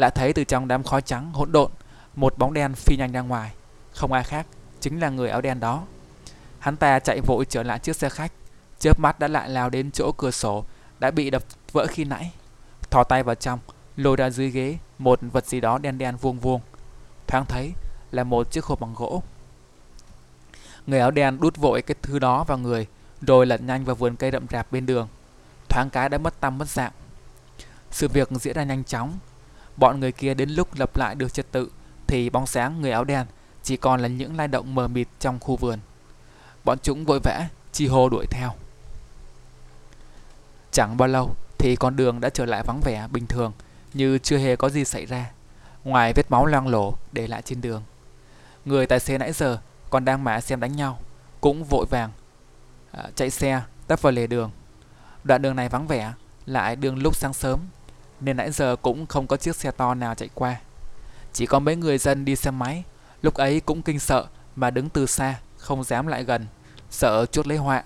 [0.00, 1.70] lại thấy từ trong đám khói trắng hỗn độn
[2.14, 3.52] một bóng đen phi nhanh ra ngoài
[3.92, 4.46] không ai khác
[4.80, 5.82] chính là người áo đen đó
[6.58, 8.32] hắn ta chạy vội trở lại chiếc xe khách
[8.78, 10.64] chớp mắt đã lại lao đến chỗ cửa sổ
[11.00, 12.32] đã bị đập vỡ khi nãy.
[12.90, 13.58] Thò tay vào trong,
[13.96, 16.60] lôi ra dưới ghế một vật gì đó đen đen vuông vuông.
[17.26, 17.72] Thoáng thấy
[18.10, 19.22] là một chiếc hộp bằng gỗ.
[20.86, 22.86] Người áo đen đút vội cái thứ đó vào người,
[23.20, 25.08] rồi lật nhanh vào vườn cây rậm rạp bên đường.
[25.68, 26.92] Thoáng cái đã mất tâm mất dạng.
[27.90, 29.18] Sự việc diễn ra nhanh chóng.
[29.80, 31.70] Bọn người kia đến lúc lập lại được trật tự
[32.06, 33.26] thì bóng sáng người áo đen
[33.62, 35.78] chỉ còn là những lai động mờ mịt trong khu vườn.
[36.64, 38.50] Bọn chúng vội vã chi hô đuổi theo.
[40.72, 43.52] Chẳng bao lâu thì con đường đã trở lại vắng vẻ bình thường
[43.94, 45.30] như chưa hề có gì xảy ra,
[45.84, 47.82] ngoài vết máu loang lổ để lại trên đường.
[48.64, 49.58] Người tài xế nãy giờ
[49.90, 50.98] còn đang mã xem đánh nhau,
[51.40, 52.10] cũng vội vàng
[52.92, 54.50] à, chạy xe tấp vào lề đường.
[55.24, 56.12] Đoạn đường này vắng vẻ,
[56.46, 57.60] lại đường lúc sáng sớm,
[58.20, 60.56] nên nãy giờ cũng không có chiếc xe to nào chạy qua.
[61.32, 62.84] Chỉ có mấy người dân đi xe máy,
[63.22, 66.46] lúc ấy cũng kinh sợ mà đứng từ xa, không dám lại gần,
[66.90, 67.84] sợ chuốt lấy họa.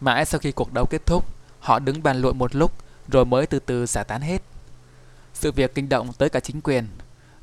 [0.00, 1.24] Mãi sau khi cuộc đấu kết thúc,
[1.60, 2.72] họ đứng bàn luận một lúc
[3.08, 4.42] rồi mới từ từ giải tán hết.
[5.34, 6.86] Sự việc kinh động tới cả chính quyền.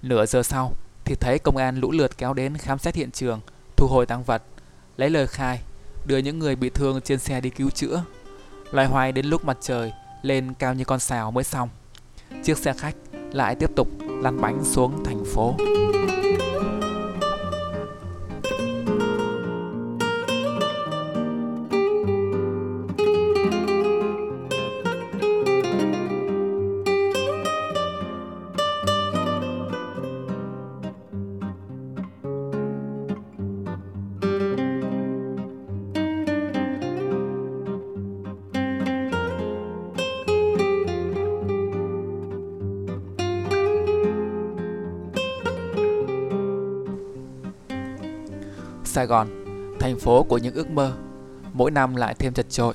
[0.02, 0.74] Nửa giờ sau
[1.06, 3.42] thì thấy công an lũ lượt kéo đến khám xét hiện trường,
[3.76, 4.44] thu hồi tăng vật,
[4.98, 5.62] lấy lời khai,
[6.06, 8.04] đưa những người bị thương trên xe đi cứu chữa.
[8.72, 11.70] Loài hoài đến lúc mặt trời lên cao như con sào mới xong.
[12.44, 12.96] Chiếc xe khách
[13.32, 13.88] lại tiếp tục
[14.22, 15.56] lăn bánh xuống thành phố.
[49.10, 49.28] Gòn,
[49.80, 50.94] thành phố của những ước mơ,
[51.54, 52.74] mỗi năm lại thêm chật trội,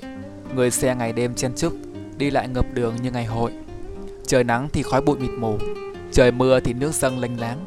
[0.55, 1.73] người xe ngày đêm chen chúc,
[2.19, 3.53] đi lại ngập đường như ngày hội.
[4.27, 5.59] Trời nắng thì khói bụi mịt mù,
[6.13, 7.67] trời mưa thì nước dâng lênh láng.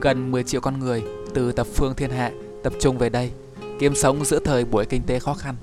[0.00, 1.02] Gần 10 triệu con người
[1.34, 3.30] từ tập phương thiên hạ tập trung về đây,
[3.78, 5.54] kiếm sống giữa thời buổi kinh tế khó khăn.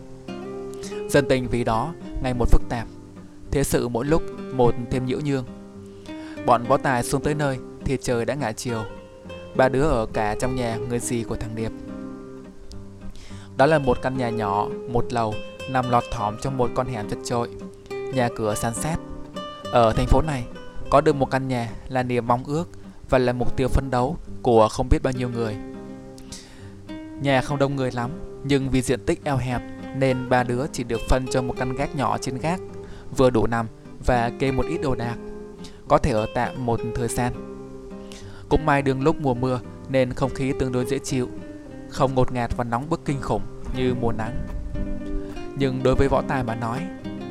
[1.10, 2.88] Dân tình vì đó ngày một phức tạp,
[3.52, 4.22] thế sự mỗi lúc
[4.54, 5.46] một thêm nhiễu nhương.
[6.46, 8.84] Bọn võ tài xuống tới nơi thì trời đã ngả chiều.
[9.56, 11.72] Ba đứa ở cả trong nhà người gì của thằng Điệp.
[13.58, 15.34] Đó là một căn nhà nhỏ, một lầu,
[15.70, 17.50] nằm lọt thỏm trong một con hẻm chật trội.
[17.90, 18.98] Nhà cửa san sát.
[19.72, 20.44] Ở thành phố này,
[20.90, 22.70] có được một căn nhà là niềm mong ước
[23.10, 25.56] và là mục tiêu phấn đấu của không biết bao nhiêu người.
[27.22, 28.12] Nhà không đông người lắm,
[28.44, 29.62] nhưng vì diện tích eo hẹp
[29.96, 32.60] nên ba đứa chỉ được phân cho một căn gác nhỏ trên gác,
[33.18, 33.68] vừa đủ nằm
[34.06, 35.16] và kê một ít đồ đạc,
[35.88, 37.34] có thể ở tạm một thời gian.
[38.50, 41.30] Cũng may đường lúc mùa mưa nên không khí tương đối dễ chịu,
[41.96, 43.42] không ngột ngạt và nóng bức kinh khủng
[43.76, 44.48] như mùa nắng.
[45.58, 46.80] Nhưng đối với võ tài mà nói,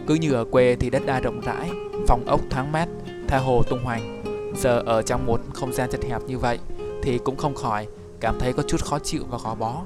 [0.07, 1.71] cứ như ở quê thì đất đai rộng rãi,
[2.09, 2.89] phòng ốc thoáng mát,
[3.29, 4.23] tha hồ tung hoành.
[4.57, 6.59] Giờ ở trong một không gian chật hẹp như vậy
[7.03, 7.87] thì cũng không khỏi
[8.21, 9.83] cảm thấy có chút khó chịu và khó bó.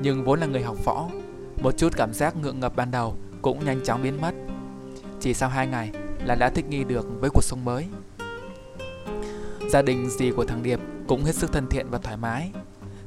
[0.00, 1.08] Nhưng vốn là người học võ,
[1.62, 4.34] một chút cảm giác ngượng ngập ban đầu cũng nhanh chóng biến mất.
[5.20, 5.90] Chỉ sau hai ngày
[6.24, 7.86] là đã thích nghi được với cuộc sống mới.
[9.70, 12.50] Gia đình gì của thằng Điệp cũng hết sức thân thiện và thoải mái,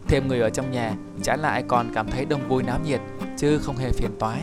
[0.08, 0.94] Thêm người ở trong nhà,
[1.24, 3.00] trái lại còn cảm thấy đông vui náo nhiệt,
[3.38, 4.42] chứ không hề phiền toái.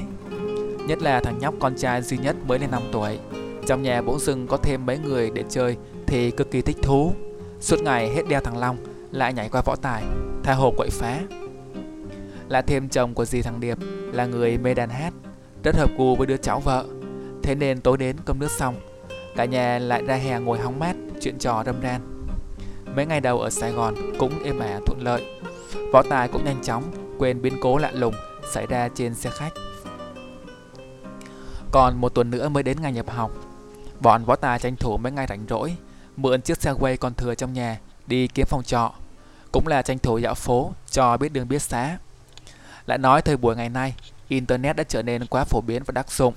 [0.88, 3.18] Nhất là thằng nhóc con trai duy nhất mới lên 5 tuổi.
[3.66, 7.12] Trong nhà bỗng dưng có thêm mấy người để chơi thì cực kỳ thích thú.
[7.60, 8.76] Suốt ngày hết đeo thằng Long,
[9.10, 10.02] lại nhảy qua võ tài,
[10.42, 11.20] tha hồ quậy phá.
[12.48, 13.78] Là thêm chồng của dì thằng Điệp
[14.12, 15.12] là người mê đàn hát,
[15.62, 16.84] rất hợp gu với đứa cháu vợ.
[17.42, 18.74] Thế nên tối đến cơm nước xong,
[19.36, 22.00] cả nhà lại ra hè ngồi hóng mát, chuyện trò râm ran.
[22.96, 25.22] Mấy ngày đầu ở Sài Gòn cũng êm ả thuận lợi,
[25.92, 28.14] Võ Tài cũng nhanh chóng quên biến cố lạ lùng
[28.52, 29.52] xảy ra trên xe khách.
[31.70, 33.30] Còn một tuần nữa mới đến ngày nhập học,
[34.00, 35.76] bọn Võ Tài tranh thủ mấy ngày rảnh rỗi,
[36.16, 38.92] mượn chiếc xe quay còn thừa trong nhà đi kiếm phòng trọ,
[39.52, 41.98] cũng là tranh thủ dạo phố cho biết đường biết xá.
[42.86, 43.94] Lại nói thời buổi ngày nay,
[44.28, 46.34] Internet đã trở nên quá phổ biến và đắc dụng.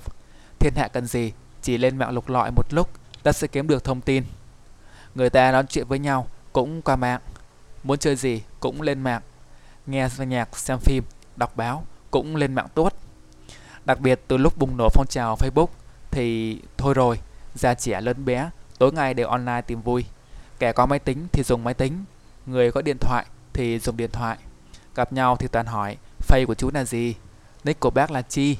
[0.58, 2.90] Thiên hạ cần gì, chỉ lên mạng lục lọi một lúc,
[3.22, 4.24] ta sẽ kiếm được thông tin.
[5.14, 7.20] Người ta nói chuyện với nhau cũng qua mạng.
[7.82, 9.22] Muốn chơi gì cũng lên mạng
[9.86, 11.04] nghe nhạc, xem phim,
[11.36, 12.92] đọc báo cũng lên mạng tốt.
[13.84, 15.66] Đặc biệt từ lúc bùng nổ phong trào Facebook
[16.10, 17.18] thì thôi rồi,
[17.54, 20.04] già trẻ lớn bé tối ngày đều online tìm vui.
[20.58, 22.04] Kẻ có máy tính thì dùng máy tính,
[22.46, 24.38] người có điện thoại thì dùng điện thoại.
[24.94, 25.96] Gặp nhau thì toàn hỏi
[26.28, 27.14] face của chú là gì,
[27.64, 28.56] nick của bác là chi.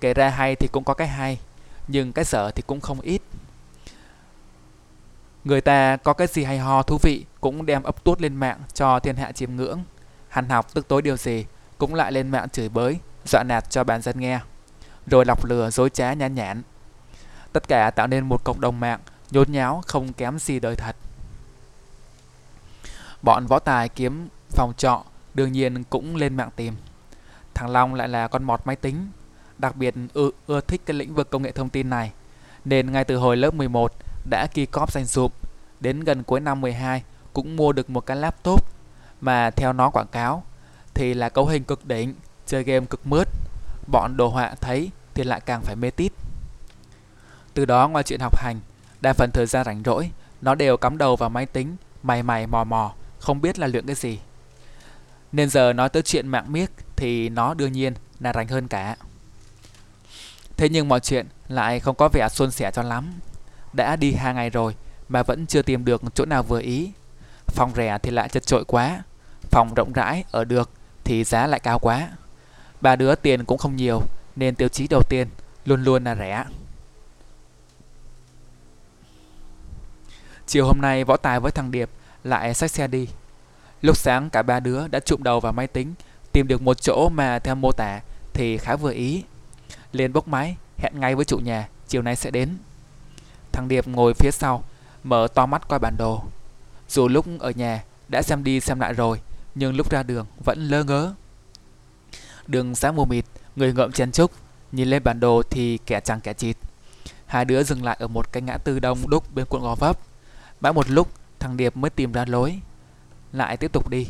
[0.00, 1.38] Kể ra hay thì cũng có cái hay,
[1.88, 3.22] nhưng cái sở thì cũng không ít.
[5.44, 8.60] Người ta có cái gì hay ho thú vị cũng đem ấp tuốt lên mạng
[8.74, 9.84] cho thiên hạ chiêm ngưỡng.
[10.28, 11.46] hàn học tức tối điều gì
[11.78, 14.40] cũng lại lên mạng chửi bới, dọa nạt cho bản dân nghe.
[15.06, 16.62] rồi lọc lừa dối trá nhãn nhãn.
[17.52, 20.96] Tất cả tạo nên một cộng đồng mạng nhốn nháo không kém gì đời thật.
[23.22, 25.04] Bọn võ tài kiếm phòng trọ
[25.34, 26.74] đương nhiên cũng lên mạng tìm.
[27.54, 29.08] Thằng Long lại là con mọt máy tính,
[29.58, 32.12] đặc biệt ưa, ưa thích cái lĩnh vực công nghệ thông tin này.
[32.64, 33.92] Nên ngay từ hồi lớp 11
[34.30, 35.32] đã kỳ cóp danh sụp,
[35.80, 37.02] đến gần cuối năm 12
[37.34, 38.66] cũng mua được một cái laptop
[39.20, 40.44] mà theo nó quảng cáo
[40.94, 42.14] thì là cấu hình cực đỉnh,
[42.46, 43.28] chơi game cực mướt.
[43.86, 46.12] Bọn đồ họa thấy thì lại càng phải mê tít.
[47.54, 48.60] Từ đó ngoài chuyện học hành,
[49.00, 52.46] đa phần thời gian rảnh rỗi, nó đều cắm đầu vào máy tính, mày mày
[52.46, 54.18] mò mò, không biết là luyện cái gì.
[55.32, 58.96] Nên giờ nói tới chuyện mạng miếc thì nó đương nhiên là rảnh hơn cả.
[60.56, 63.14] Thế nhưng mọi chuyện lại không có vẻ suôn sẻ cho lắm.
[63.72, 64.74] Đã đi hai ngày rồi
[65.08, 66.90] mà vẫn chưa tìm được chỗ nào vừa ý.
[67.54, 69.02] Phòng rẻ thì lại chật trội quá,
[69.50, 70.70] phòng rộng rãi ở được
[71.04, 72.08] thì giá lại cao quá.
[72.80, 74.02] Ba đứa tiền cũng không nhiều
[74.36, 75.28] nên tiêu chí đầu tiên
[75.64, 76.44] luôn luôn là rẻ.
[80.46, 81.90] Chiều hôm nay Võ Tài với thằng Điệp
[82.24, 83.08] lại xách xe đi.
[83.82, 85.94] Lúc sáng cả ba đứa đã chụm đầu vào máy tính,
[86.32, 88.00] tìm được một chỗ mà theo mô tả
[88.32, 89.24] thì khá vừa ý.
[89.92, 92.56] liền bốc máy, hẹn ngay với chủ nhà, chiều nay sẽ đến.
[93.52, 94.64] Thằng Điệp ngồi phía sau,
[95.04, 96.22] mở to mắt coi bản đồ.
[96.94, 99.20] Dù lúc ở nhà đã xem đi xem lại rồi,
[99.54, 101.14] nhưng lúc ra đường vẫn lơ ngớ.
[102.46, 103.24] Đường sáng mù mịt,
[103.56, 104.30] người ngợm chen chúc,
[104.72, 106.56] nhìn lên bản đồ thì kẻ chẳng kẻ chịt.
[107.26, 109.98] Hai đứa dừng lại ở một cái ngã tư đông đúc bên quận Gò Vấp.
[110.60, 112.60] Mãi một lúc, thằng Điệp mới tìm ra lối,
[113.32, 114.06] lại tiếp tục đi.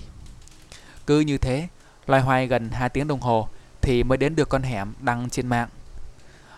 [1.07, 1.69] Cứ như thế,
[2.07, 3.49] loay hoay gần 2 tiếng đồng hồ
[3.81, 5.69] thì mới đến được con hẻm đăng trên mạng.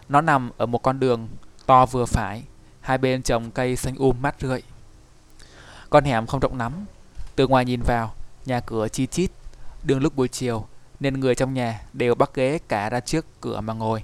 [0.08, 1.28] Nó nằm ở một con đường
[1.66, 2.42] to vừa phải,
[2.80, 4.62] hai bên trồng cây xanh um mát rượi.
[5.90, 6.72] Con hẻm không rộng lắm,
[7.36, 8.14] từ ngoài nhìn vào,
[8.46, 9.30] nhà cửa chi chít,
[9.82, 10.66] đường lúc buổi chiều
[11.00, 14.02] nên người trong nhà đều bắt ghế cả ra trước cửa mà ngồi.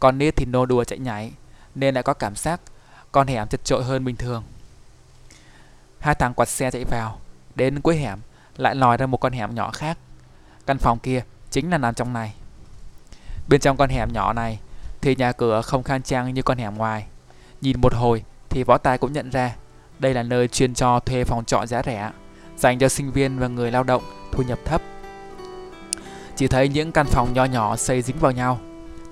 [0.00, 1.32] Con nít thì nô đùa chạy nhảy
[1.74, 2.60] nên lại có cảm giác
[3.12, 4.42] con hẻm chật trội hơn bình thường.
[5.98, 7.20] Hai thằng quạt xe chạy vào,
[7.54, 8.18] đến cuối hẻm
[8.56, 9.98] lại lòi ra một con hẻm nhỏ khác.
[10.66, 12.34] Căn phòng kia chính là nằm trong này.
[13.48, 14.58] Bên trong con hẻm nhỏ này
[15.00, 17.06] thì nhà cửa không khang trang như con hẻm ngoài.
[17.60, 19.56] Nhìn một hồi thì võ tài cũng nhận ra
[20.04, 22.10] đây là nơi chuyên cho thuê phòng trọ giá rẻ,
[22.56, 24.82] dành cho sinh viên và người lao động thu nhập thấp.
[26.36, 28.58] Chỉ thấy những căn phòng nho nhỏ xây dính vào nhau,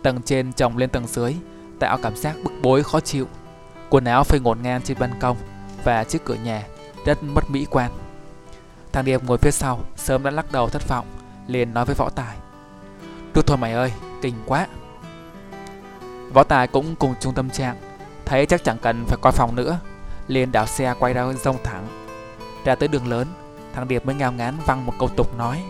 [0.02, 1.34] tầng trên chồng lên tầng dưới,
[1.78, 3.28] tạo cảm giác bức bối khó chịu.
[3.90, 5.36] Quần áo phơi ngổn ngang trên ban công
[5.84, 6.62] và trước cửa nhà
[7.06, 7.90] rất mất mỹ quan.
[8.92, 11.06] Thằng Điệp ngồi phía sau, sớm đã lắc đầu thất vọng,
[11.46, 12.36] liền nói với Võ Tài.
[13.34, 14.66] Được thôi mày ơi, kinh quá.
[16.32, 17.76] Võ Tài cũng cùng chung tâm trạng,
[18.24, 19.78] thấy chắc chẳng cần phải coi phòng nữa,
[20.28, 21.86] liền đảo xe quay ra rông thẳng.
[22.64, 23.26] Ra tới đường lớn,
[23.74, 25.62] thằng Điệp mới ngao ngán văng một câu tục nói.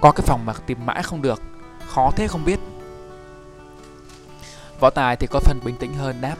[0.00, 1.42] Có cái phòng mà tìm mãi không được,
[1.86, 2.58] khó thế không biết.
[4.80, 6.36] Võ Tài thì có phần bình tĩnh hơn đáp.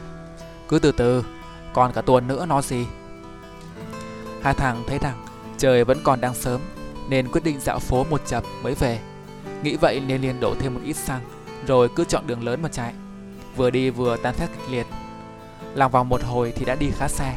[0.67, 1.23] Cứ từ từ,
[1.73, 2.85] còn cả tuần nữa nó gì.
[4.41, 5.25] Hai thằng thấy rằng
[5.57, 6.61] trời vẫn còn đang sớm
[7.09, 8.99] nên quyết định dạo phố một chập mới về.
[9.63, 11.21] Nghĩ vậy nên liền đổ thêm một ít xăng
[11.67, 12.93] rồi cứ chọn đường lớn mà chạy.
[13.55, 14.85] Vừa đi vừa tan thét kịch liệt.
[15.75, 17.33] Lòng vòng một hồi thì đã đi khá xa.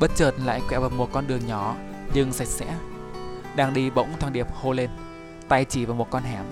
[0.00, 1.74] Bất chợt lại quẹo vào một con đường nhỏ
[2.14, 2.66] nhưng sạch sẽ.
[3.56, 4.90] Đang đi bỗng thằng Điệp hô lên,
[5.48, 6.44] tay chỉ vào một con hẻm.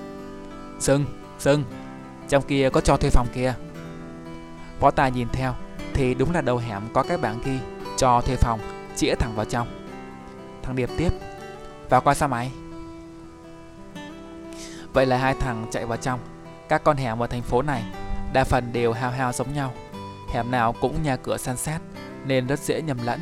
[0.81, 1.05] Dừng,
[1.39, 1.65] dừng,
[2.29, 3.55] trong kia có cho thuê phòng kia.
[4.81, 5.55] Võ Tài nhìn theo
[5.95, 7.59] thì đúng là đầu hẻm có cái bảng ghi
[7.97, 8.61] cho thuê phòng
[8.97, 9.69] chĩa thẳng vào trong.
[10.63, 11.13] Thằng Điệp tiếp,
[11.89, 12.51] vào coi sao mày?
[14.93, 16.21] Vậy là hai thằng chạy vào trong.
[16.69, 17.83] Các con hẻm ở thành phố này
[18.33, 19.73] đa phần đều hao hao giống nhau.
[20.33, 21.79] Hẻm nào cũng nhà cửa san sát
[22.25, 23.21] nên rất dễ nhầm lẫn.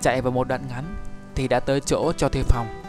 [0.00, 0.84] Chạy vào một đoạn ngắn
[1.34, 2.82] thì đã tới chỗ cho thuê phòng.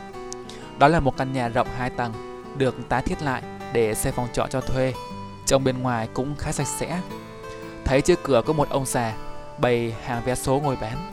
[0.79, 2.13] Đó là một căn nhà rộng 2 tầng,
[2.57, 4.93] được tái thiết lại để xây phòng trọ cho thuê.
[5.45, 7.01] Trong bên ngoài cũng khá sạch sẽ.
[7.85, 9.13] Thấy trước cửa có một ông già
[9.57, 11.11] bày hàng vé số ngồi bán.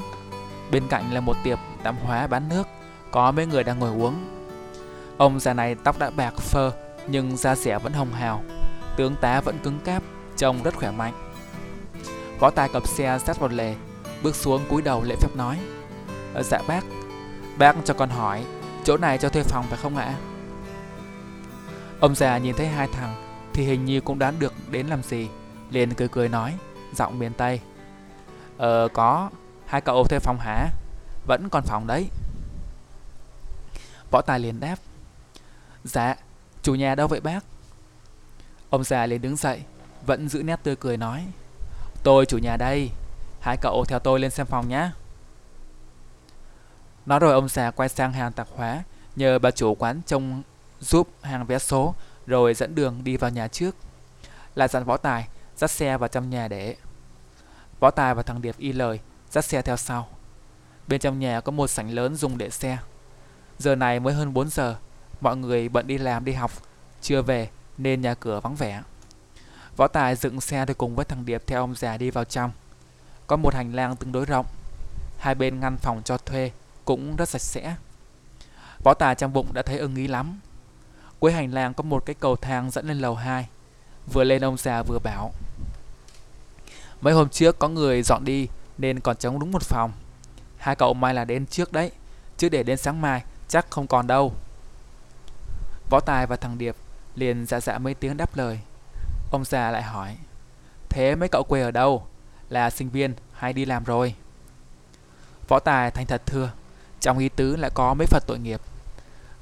[0.70, 2.68] Bên cạnh là một tiệm tạp hóa bán nước,
[3.10, 4.14] có mấy người đang ngồi uống.
[5.16, 6.70] Ông già này tóc đã bạc phơ
[7.06, 8.42] nhưng da rẻ vẫn hồng hào,
[8.96, 10.02] tướng tá vẫn cứng cáp,
[10.36, 11.27] trông rất khỏe mạnh.
[12.38, 13.74] Võ tài cặp xe sát vào lề,
[14.22, 15.58] bước xuống cúi đầu lễ phép nói:
[16.34, 16.84] ờ, "Dạ bác,
[17.58, 18.44] bác cho con hỏi,
[18.84, 20.14] chỗ này cho thuê phòng phải không ạ?"
[22.00, 23.14] Ông già nhìn thấy hai thằng
[23.52, 25.28] thì hình như cũng đoán được đến làm gì,
[25.70, 26.54] liền cười cười nói,
[26.94, 27.60] giọng miền Tây:
[28.58, 29.30] "Ờ có,
[29.66, 30.68] hai cậu thuê phòng hả?
[31.26, 32.08] Vẫn còn phòng đấy."
[34.10, 34.76] Võ Tài liền đáp
[35.84, 36.16] Dạ
[36.62, 37.40] chủ nhà đâu vậy bác
[38.70, 39.62] Ông già liền đứng dậy
[40.06, 41.26] Vẫn giữ nét tươi cười nói
[42.02, 42.90] Tôi chủ nhà đây
[43.40, 44.90] Hai cậu theo tôi lên xem phòng nhé
[47.06, 48.82] Nói rồi ông già quay sang hàng tạp hóa
[49.16, 50.42] Nhờ bà chủ quán trông
[50.80, 51.94] giúp hàng vé số
[52.26, 53.74] Rồi dẫn đường đi vào nhà trước
[54.54, 56.76] là dặn võ tài dắt xe vào trong nhà để.
[57.80, 60.08] Võ tài và thằng Điệp y lời, dắt xe theo sau.
[60.88, 62.78] Bên trong nhà có một sảnh lớn dùng để xe.
[63.58, 64.76] Giờ này mới hơn 4 giờ,
[65.20, 66.50] mọi người bận đi làm đi học,
[67.00, 68.82] chưa về nên nhà cửa vắng vẻ.
[69.78, 72.50] Võ Tài dựng xe rồi cùng với thằng Điệp theo ông già đi vào trong.
[73.26, 74.46] Có một hành lang tương đối rộng.
[75.18, 76.50] Hai bên ngăn phòng cho thuê
[76.84, 77.76] cũng rất sạch sẽ.
[78.84, 80.40] Võ Tài trong bụng đã thấy ưng ý lắm.
[81.18, 83.48] Cuối hành lang có một cái cầu thang dẫn lên lầu 2.
[84.12, 85.32] Vừa lên ông già vừa bảo.
[87.00, 89.92] Mấy hôm trước có người dọn đi nên còn trống đúng một phòng.
[90.56, 91.90] Hai cậu mai là đến trước đấy,
[92.36, 94.32] chứ để đến sáng mai chắc không còn đâu.
[95.90, 96.76] Võ Tài và thằng Điệp
[97.14, 98.60] liền dạ dạ mấy tiếng đáp lời.
[99.30, 100.16] Ông già lại hỏi,
[100.88, 102.06] thế mấy cậu quê ở đâu?
[102.48, 104.14] Là sinh viên hay đi làm rồi?
[105.48, 106.50] Võ Tài thành thật thưa,
[107.00, 108.60] trong ý tứ lại có mấy phật tội nghiệp.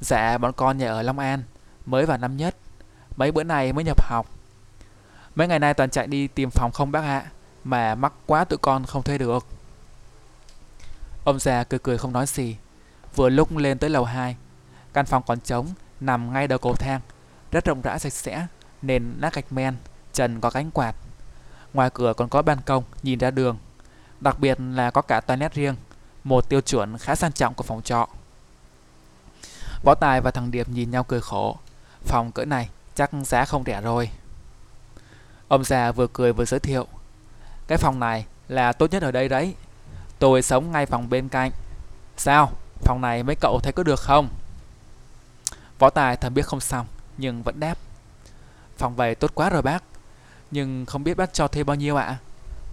[0.01, 1.43] Dạ bọn con nhà ở Long An,
[1.87, 2.57] mới vào năm nhất,
[3.17, 4.27] mấy bữa nay mới nhập học.
[5.35, 7.27] Mấy ngày nay toàn chạy đi tìm phòng không bác ạ,
[7.65, 9.47] mà mắc quá tụi con không thuê được.
[11.25, 12.57] Ông già cười cười không nói gì,
[13.15, 14.37] vừa lúc lên tới lầu 2.
[14.93, 15.67] Căn phòng còn trống,
[16.01, 17.01] nằm ngay đầu cầu thang,
[17.51, 18.47] rất rộng rãi sạch sẽ,
[18.83, 19.77] nền nát gạch men,
[20.13, 20.95] trần có cánh quạt.
[21.75, 23.59] Ngoài cửa còn có ban công nhìn ra đường,
[24.21, 25.77] đặc biệt là có cả toilet riêng,
[26.25, 28.09] một tiêu chuẩn khá sang trọng của phòng trọ.
[29.85, 31.57] Võ Tài và thằng Điệp nhìn nhau cười khổ,
[32.05, 34.11] phòng cỡ này chắc giá không rẻ rồi.
[35.49, 36.87] Ông già vừa cười vừa giới thiệu,
[37.67, 39.55] cái phòng này là tốt nhất ở đây đấy.
[40.19, 41.51] Tôi sống ngay phòng bên cạnh.
[42.17, 42.53] Sao?
[42.83, 44.29] Phòng này mấy cậu thấy có được không?
[45.79, 46.87] Võ Tài thầm biết không xong,
[47.19, 47.79] nhưng vẫn đáp.
[48.77, 49.85] Phòng về tốt quá rồi bác.
[50.51, 52.05] Nhưng không biết bác cho thuê bao nhiêu ạ?
[52.05, 52.19] À?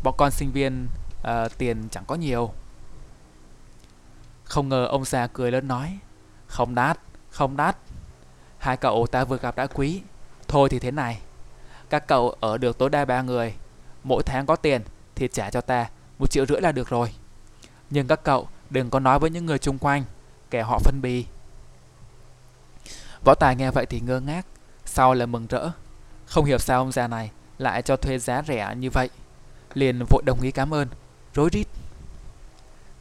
[0.04, 0.88] Bọn con sinh viên
[1.22, 2.54] uh, tiền chẳng có nhiều.
[4.44, 6.00] Không ngờ ông già cười lớn nói.
[6.48, 7.78] Không đắt, không đắt.
[8.58, 10.02] Hai cậu ta vừa gặp đã quý.
[10.48, 11.22] Thôi thì thế này.
[11.90, 13.54] Các cậu ở được tối đa ba người.
[14.04, 14.82] Mỗi tháng có tiền
[15.16, 15.90] thì trả cho ta
[16.20, 17.14] một triệu rưỡi là được rồi.
[17.90, 20.04] Nhưng các cậu đừng có nói với những người chung quanh,
[20.50, 21.26] kẻ họ phân bì.
[23.26, 24.46] Võ Tài nghe vậy thì ngơ ngác,
[24.86, 25.72] sau là mừng rỡ.
[26.34, 29.10] Không hiểu sao ông già này lại cho thuê giá rẻ như vậy.
[29.74, 30.88] Liền vội đồng ý cảm ơn,
[31.34, 31.68] rối rít.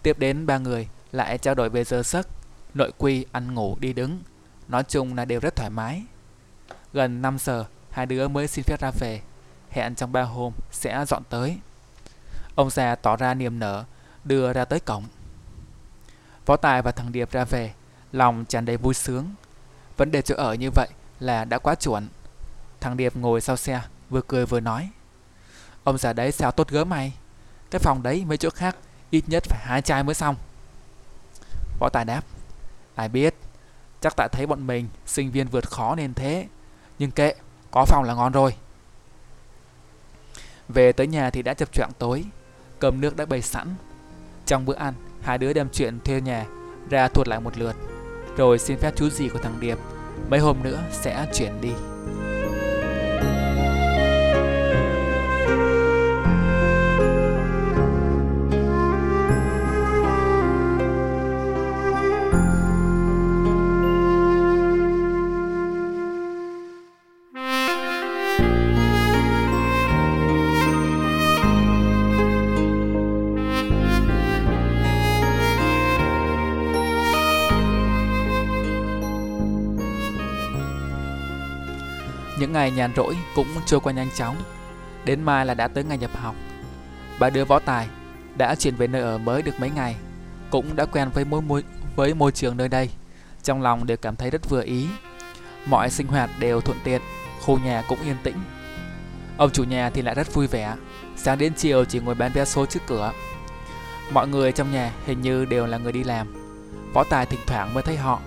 [0.02, 2.28] Tiếp đến ba người lại trao đổi về giờ giấc,
[2.74, 4.20] nội quy, ăn ngủ, đi đứng.
[4.68, 6.02] Nói chung là đều rất thoải mái.
[6.92, 9.20] Gần 5 giờ, hai đứa mới xin phép ra về.
[9.70, 11.58] Hẹn trong ba hôm sẽ dọn tới.
[12.54, 13.84] Ông già tỏ ra niềm nở,
[14.24, 15.04] đưa ra tới cổng.
[16.46, 17.72] Võ Tài và thằng Điệp ra về,
[18.12, 19.34] lòng tràn đầy vui sướng.
[19.96, 20.88] Vấn đề chỗ ở như vậy
[21.20, 22.08] là đã quá chuẩn.
[22.82, 24.90] Thằng Điệp ngồi sau xe, vừa cười vừa nói.
[25.84, 27.12] Ông già đấy sao tốt gớm mày?
[27.70, 28.76] Cái phòng đấy mấy chỗ khác
[29.10, 30.36] ít nhất phải hai chai mới xong.
[31.80, 32.22] Võ Tài đáp.
[32.94, 33.34] Ai biết,
[34.00, 36.46] chắc tại thấy bọn mình sinh viên vượt khó nên thế.
[36.98, 37.34] Nhưng kệ,
[37.70, 38.54] có phòng là ngon rồi.
[40.68, 42.24] Về tới nhà thì đã chập choạng tối,
[42.78, 43.74] cơm nước đã bày sẵn.
[44.46, 46.46] Trong bữa ăn, hai đứa đem chuyện thuê nhà
[46.90, 47.76] ra thuật lại một lượt,
[48.36, 49.78] rồi xin phép chú gì của thằng Điệp
[50.28, 51.72] mấy hôm nữa sẽ chuyển đi.
[82.42, 84.36] Những ngày nhàn rỗi cũng trôi qua nhanh chóng.
[85.04, 86.34] Đến mai là đã tới ngày nhập học.
[87.18, 87.88] Ba đứa võ tài
[88.36, 89.96] đã chuyển về nơi ở mới được mấy ngày
[90.50, 91.64] Cũng đã quen với môi, môi,
[91.96, 92.90] với môi trường nơi đây.
[93.42, 94.86] Trong lòng đều cảm thấy rất vừa ý.
[95.66, 97.02] Mọi sinh hoạt đều thuận tiện
[97.40, 98.36] Khu nhà cũng yên tĩnh.
[99.36, 100.74] Ông chủ nhà thì lại rất vui vẻ.
[101.16, 103.12] Sáng đến chiều chỉ ngồi bán vé số trước cửa.
[104.12, 106.34] Mọi người trong nhà hình như đều là người đi làm.
[106.94, 108.20] Võ Tài thỉnh thoảng mới thấy họ.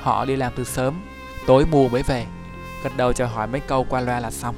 [0.00, 0.94] Họ đi làm từ sớm
[1.46, 2.26] Tối mù mới về
[2.84, 4.54] gật đầu chào hỏi mấy câu qua loa là xong.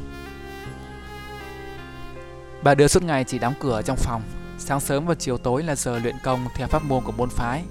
[2.62, 4.22] Bà đưa suốt ngày chỉ đóng cửa trong phòng,
[4.58, 7.62] sáng sớm và chiều tối là giờ luyện công theo pháp môn của môn phái.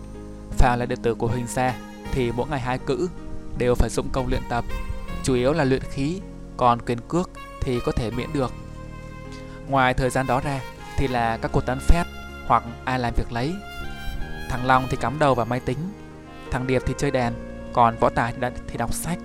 [0.57, 1.75] Phàm là đệ tử của Huỳnh gia
[2.11, 3.09] thì mỗi ngày hai cữ
[3.57, 4.65] đều phải dụng công luyện tập,
[5.23, 6.21] chủ yếu là luyện khí,
[6.57, 7.29] còn quyền cước
[7.61, 8.51] thì có thể miễn được.
[9.67, 10.59] Ngoài thời gian đó ra
[10.97, 12.07] thì là các cuộc tán phét
[12.47, 13.53] hoặc ai làm việc lấy.
[14.49, 15.77] Thằng Long thì cắm đầu vào máy tính,
[16.51, 17.33] thằng Điệp thì chơi đàn,
[17.73, 18.33] còn võ tài
[18.67, 19.17] thì đọc sách.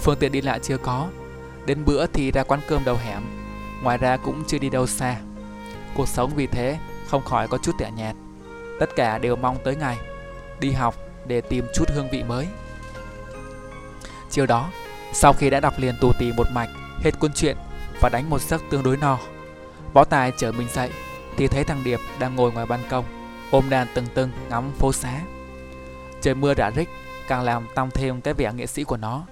[0.00, 1.08] Phương tiện đi lại chưa có
[1.66, 3.22] Đến bữa thì ra quán cơm đầu hẻm
[3.82, 5.16] Ngoài ra cũng chưa đi đâu xa
[5.96, 8.16] Cuộc sống vì thế không khỏi có chút tẻ nhạt
[8.80, 9.98] Tất cả đều mong tới ngày
[10.60, 10.94] Đi học
[11.26, 12.46] để tìm chút hương vị mới
[14.30, 14.70] Chiều đó
[15.12, 16.70] Sau khi đã đọc liền tù tì một mạch
[17.02, 17.56] Hết cuốn truyện
[18.00, 19.18] và đánh một giấc tương đối no.
[19.92, 20.90] Võ Tài chở mình dậy
[21.36, 23.04] thì thấy thằng Điệp đang ngồi ngoài ban công,
[23.50, 25.20] ôm đàn từng từng ngắm phố xá.
[26.20, 26.88] Trời mưa rả rích
[27.28, 29.24] càng làm tăng thêm cái vẻ nghệ sĩ của nó.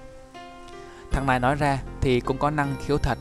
[1.19, 3.17] Thằng này nói ra thì cũng có năng khiếu thật,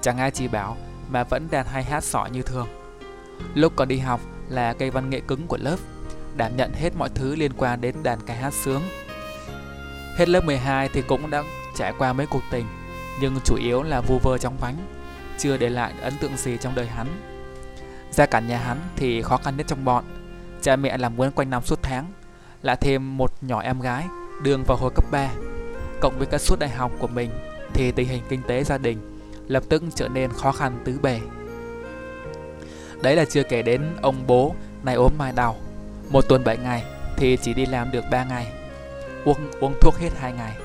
[0.00, 0.76] chẳng ai chỉ bảo
[1.10, 2.68] mà vẫn đàn hay hát sọ như thường.
[3.54, 5.76] Lúc còn đi học là cây văn nghệ cứng của lớp,
[6.36, 8.82] đảm nhận hết mọi thứ liên quan đến đàn ca hát sướng.
[10.16, 11.42] Hết lớp 12 thì cũng đã
[11.76, 12.66] trải qua mấy cuộc tình,
[13.20, 14.76] nhưng chủ yếu là vu vơ trong vánh,
[15.38, 17.06] chưa để lại ấn tượng gì trong đời hắn.
[18.10, 20.04] Gia cảnh nhà hắn thì khó khăn nhất trong bọn,
[20.62, 22.12] cha mẹ làm quấn quanh năm suốt tháng,
[22.62, 24.06] lại thêm một nhỏ em gái
[24.42, 25.28] đường vào hồi cấp 3.
[26.00, 27.30] Cộng với các suất đại học của mình
[27.74, 28.98] thì tình hình kinh tế gia đình
[29.48, 31.20] lập tức trở nên khó khăn tứ bề.
[33.02, 35.56] Đấy là chưa kể đến ông bố này ốm mai đau.
[36.10, 36.84] Một tuần 7 ngày
[37.16, 38.52] thì chỉ đi làm được 3 ngày.
[39.24, 40.56] Uống, uống thuốc hết 2 ngày.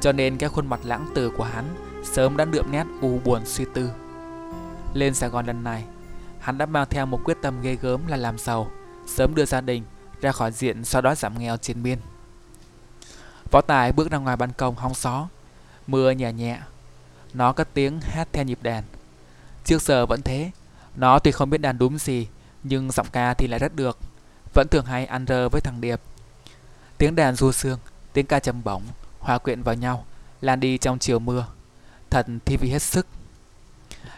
[0.00, 1.64] Cho nên cái khuôn mặt lãng tử của hắn
[2.04, 3.90] sớm đã đượm nét u buồn suy tư.
[4.94, 5.84] Lên Sài Gòn lần này,
[6.38, 8.70] hắn đã mang theo một quyết tâm ghê gớm là làm giàu,
[9.06, 9.82] sớm đưa gia đình
[10.20, 11.98] ra khỏi diện sau đó giảm nghèo trên miên.
[13.50, 15.28] Võ Tài bước ra ngoài ban công hóng gió,
[15.86, 16.60] mưa nhẹ nhẹ.
[17.34, 18.84] Nó cất tiếng hát theo nhịp đàn.
[19.64, 20.50] Trước giờ vẫn thế,
[20.96, 22.28] nó tuy không biết đàn đúng gì,
[22.62, 23.98] nhưng giọng ca thì lại rất được.
[24.54, 26.00] Vẫn thường hay ăn rơ với thằng Điệp.
[26.98, 27.78] Tiếng đàn du sương,
[28.12, 28.82] tiếng ca trầm bổng,
[29.18, 30.04] hòa quyện vào nhau,
[30.40, 31.46] lan đi trong chiều mưa.
[32.10, 33.06] Thật thi vị hết sức.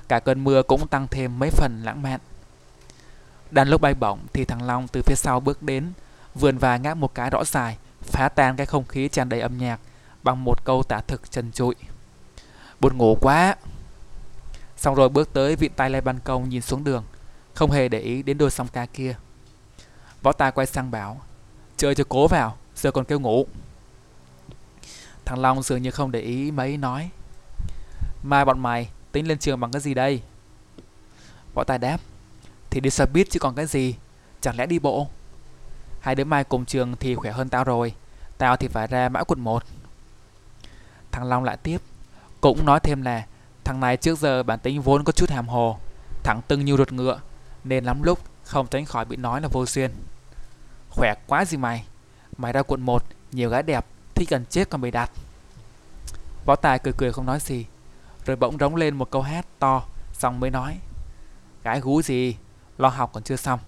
[0.09, 2.20] Cả cơn mưa cũng tăng thêm mấy phần lãng mạn.
[3.51, 5.93] Đàn lúc bay bổng thì thằng Long từ phía sau bước đến,
[6.35, 9.59] vườn và ngáp một cái rõ dài, phá tan cái không khí tràn đầy âm
[9.59, 9.80] nhạc
[10.22, 11.74] bằng một câu tả thực trần trụi.
[12.80, 13.57] Buồn ngủ quá.
[14.76, 17.05] Xong rồi bước tới vịn tay lên ban công nhìn xuống đường,
[17.55, 19.14] không hề để ý đến đôi song ca kia.
[20.22, 21.20] Võ tài quay sang bảo,
[21.76, 23.46] chơi cho cố vào, giờ còn kêu ngủ.
[25.24, 27.11] Thằng Long dường như không để ý mấy nói,
[28.22, 30.22] mai bọn mày tính lên trường bằng cái gì đây?
[31.55, 31.98] Võ tài đáp,
[32.70, 33.94] thì đi xe buýt chứ còn cái gì,
[34.40, 35.09] chẳng lẽ đi bộ?
[36.03, 37.94] Hai đứa mai cùng trường thì khỏe hơn tao rồi,
[38.38, 39.62] tao thì phải ra mã quận 1.
[41.12, 41.78] Thằng Long lại tiếp,
[42.40, 43.26] cũng nói thêm là
[43.64, 45.78] thằng này trước giờ bản tính vốn có chút hàm hồ,
[46.22, 47.20] thẳng tưng như ruột ngựa,
[47.64, 49.90] nên lắm lúc không tránh khỏi bị nói là vô duyên.
[50.90, 51.84] Khỏe quá gì mày,
[52.36, 55.11] mày ra quận 1, nhiều gái đẹp, thích gần chết còn bị đặt.
[56.46, 57.66] Võ Tài cười cười không nói gì,
[58.26, 59.82] rồi bỗng rống lên một câu hát to,
[60.12, 60.78] xong mới nói.
[61.64, 62.36] Gái gú gì,
[62.78, 63.61] lo học còn chưa xong.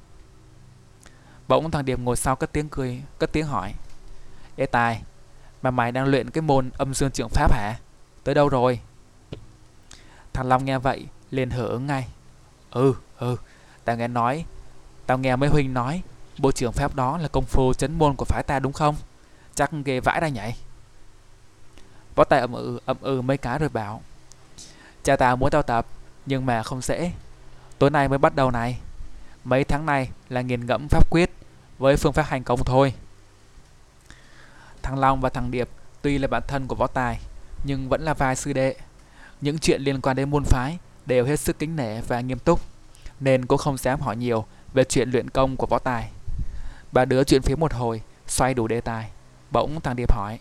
[1.48, 3.74] Bỗng thằng Điệp ngồi sau cất tiếng cười, cất tiếng hỏi.
[4.56, 5.02] Ê Tài,
[5.62, 7.78] mà mày đang luyện cái môn âm dương trưởng pháp hả?
[8.24, 8.80] Tới đâu rồi?
[10.32, 12.08] Thằng Long nghe vậy, liền hở ứng ngay.
[12.70, 13.36] Ừ, ừ,
[13.84, 14.44] tao nghe nói,
[15.06, 16.02] tao nghe mấy huynh nói,
[16.38, 18.96] bộ trưởng pháp đó là công phu chấn môn của phái ta đúng không?
[19.54, 20.56] Chắc ghê vãi ra nhảy.
[22.14, 24.02] Võ Tài ậm ừ, ậm ừ mấy cái rồi bảo.
[25.02, 25.86] Cha tao muốn tao tập,
[26.26, 27.12] nhưng mà không dễ.
[27.78, 28.78] Tối nay mới bắt đầu này.
[29.44, 31.30] Mấy tháng này là nghiền ngẫm pháp quyết
[31.78, 32.94] với phương pháp hành công thôi.
[34.82, 35.68] Thằng Long và thằng Điệp
[36.02, 37.20] tuy là bạn thân của võ tài
[37.64, 38.76] nhưng vẫn là vài sư đệ.
[39.40, 42.60] Những chuyện liên quan đến môn phái đều hết sức kính nể và nghiêm túc
[43.20, 46.10] nên cũng không dám hỏi nhiều về chuyện luyện công của võ tài.
[46.92, 49.10] Ba đứa chuyện phía một hồi, xoay đủ đề tài.
[49.50, 50.38] Bỗng thằng Điệp hỏi.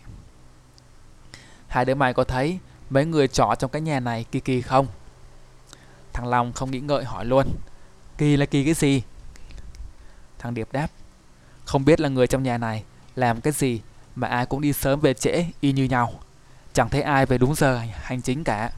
[1.68, 2.58] Hai đứa mày có thấy
[2.90, 4.86] mấy người trọ trong cái nhà này kỳ kỳ không?
[6.12, 7.46] Thằng Long không nghĩ ngợi hỏi luôn.
[8.18, 9.02] Kỳ là kỳ cái gì?
[10.38, 10.88] Thằng Điệp đáp.
[11.64, 12.84] Không biết là người trong nhà này
[13.16, 13.80] làm cái gì
[14.14, 16.12] mà ai cũng đi sớm về trễ y như nhau.
[16.72, 18.70] Chẳng thấy ai về đúng giờ hành chính cả.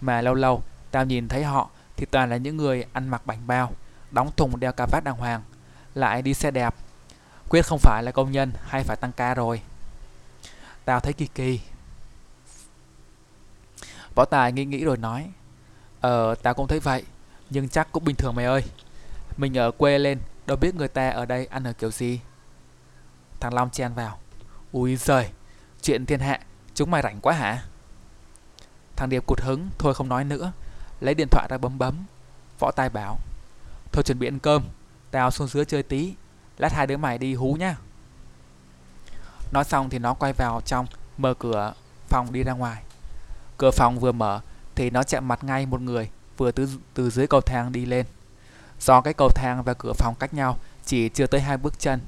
[0.00, 3.46] Mà lâu lâu tao nhìn thấy họ thì toàn là những người ăn mặc bảnh
[3.46, 3.72] bao,
[4.10, 5.42] đóng thùng đeo cà vạt đàng hoàng,
[5.94, 6.74] lại đi xe đẹp.
[7.48, 9.60] Quyết không phải là công nhân hay phải tăng ca rồi.
[10.84, 11.60] Tao thấy kỳ kỳ.
[14.14, 15.30] Võ Tài nghĩ nghĩ rồi nói
[16.00, 17.04] Ờ, tao cũng thấy vậy
[17.50, 18.62] nhưng chắc cũng bình thường mày ơi.
[19.36, 22.20] Mình ở quê lên, Đâu biết người ta ở đây ăn ở kiểu gì.
[23.40, 24.18] Thằng Long chen vào.
[24.72, 25.30] Ui giời,
[25.82, 26.40] Chuyện thiên hạ,
[26.74, 27.62] Chúng mày rảnh quá hả?
[28.96, 30.52] Thằng Điệp cụt hứng, Thôi không nói nữa.
[31.00, 32.04] Lấy điện thoại ra bấm bấm.
[32.58, 33.18] Võ tai bảo,
[33.92, 34.62] Thôi chuẩn bị ăn cơm,
[35.10, 36.14] Tao xuống dưới chơi tí.
[36.58, 37.76] Lát hai đứa mày đi hú nhá.
[39.52, 40.86] Nói xong thì nó quay vào trong
[41.18, 41.72] Mở cửa
[42.08, 42.82] phòng đi ra ngoài.
[43.58, 44.40] Cửa phòng vừa mở
[44.74, 48.06] thì nó chạm mặt ngay một người vừa từ từ dưới cầu thang đi lên.
[48.80, 52.00] Do cái cầu thang và cửa phòng cách nhau chỉ chưa tới hai bước chân,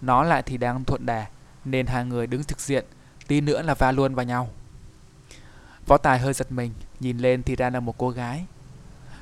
[0.00, 1.26] nó lại thì đang thuận đà
[1.64, 2.84] nên hai người đứng trực diện,
[3.26, 4.50] tí nữa là va luôn vào nhau.
[5.86, 8.46] Võ Tài hơi giật mình, nhìn lên thì ra là một cô gái.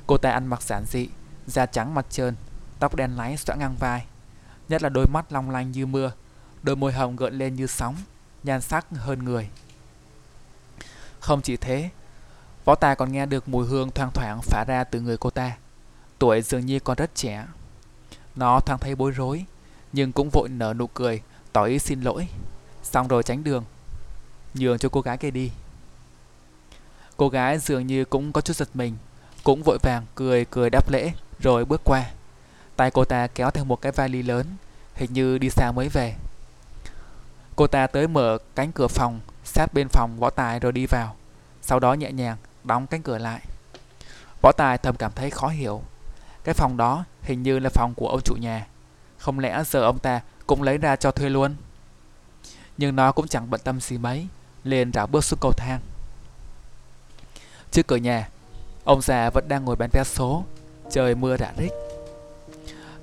[0.07, 1.09] Cô ta ăn mặc giản dị,
[1.47, 2.35] da trắng mặt trơn,
[2.79, 4.07] tóc đen láy xõa ngang vai,
[4.69, 6.13] nhất là đôi mắt long lanh như mưa,
[6.63, 7.97] đôi môi hồng gợn lên như sóng,
[8.43, 9.49] nhan sắc hơn người.
[11.21, 11.91] Không chỉ thế,
[12.65, 15.57] Võ Tài còn nghe được mùi hương thoang thoảng phả ra từ người cô ta.
[16.19, 17.47] Tuổi dường như còn rất trẻ.
[18.37, 19.45] Nó thoáng thấy bối rối,
[19.93, 22.29] nhưng cũng vội nở nụ cười, tỏ ý xin lỗi.
[22.83, 23.65] Xong rồi tránh đường,
[24.55, 25.51] nhường cho cô gái kia đi.
[27.17, 28.97] Cô gái dường như cũng có chút giật mình,
[29.45, 32.11] cũng vội vàng cười cười đáp lễ rồi bước qua.
[32.77, 34.47] Tay cô ta kéo theo một cái vali lớn,
[34.95, 36.15] hình như đi xa mới về.
[37.57, 41.17] Cô ta tới mở cánh cửa phòng, sát bên phòng võ tài rồi đi vào.
[41.63, 43.41] Sau đó nhẹ nhàng đóng cánh cửa lại.
[44.43, 45.83] Võ tài thầm cảm thấy khó hiểu.
[46.45, 48.67] Cái phòng đó hình như là phòng của ông chủ nhà.
[49.19, 51.55] Không lẽ giờ ông ta cũng lấy ra cho thuê luôn?
[52.77, 54.27] Nhưng nó cũng chẳng bận tâm gì mấy,
[54.65, 55.81] liền rảo bước xuống cầu thang.
[57.71, 58.29] Trước cửa nhà,
[58.85, 60.45] ông già vẫn đang ngồi bán vé số,
[60.91, 61.73] trời mưa rả rích.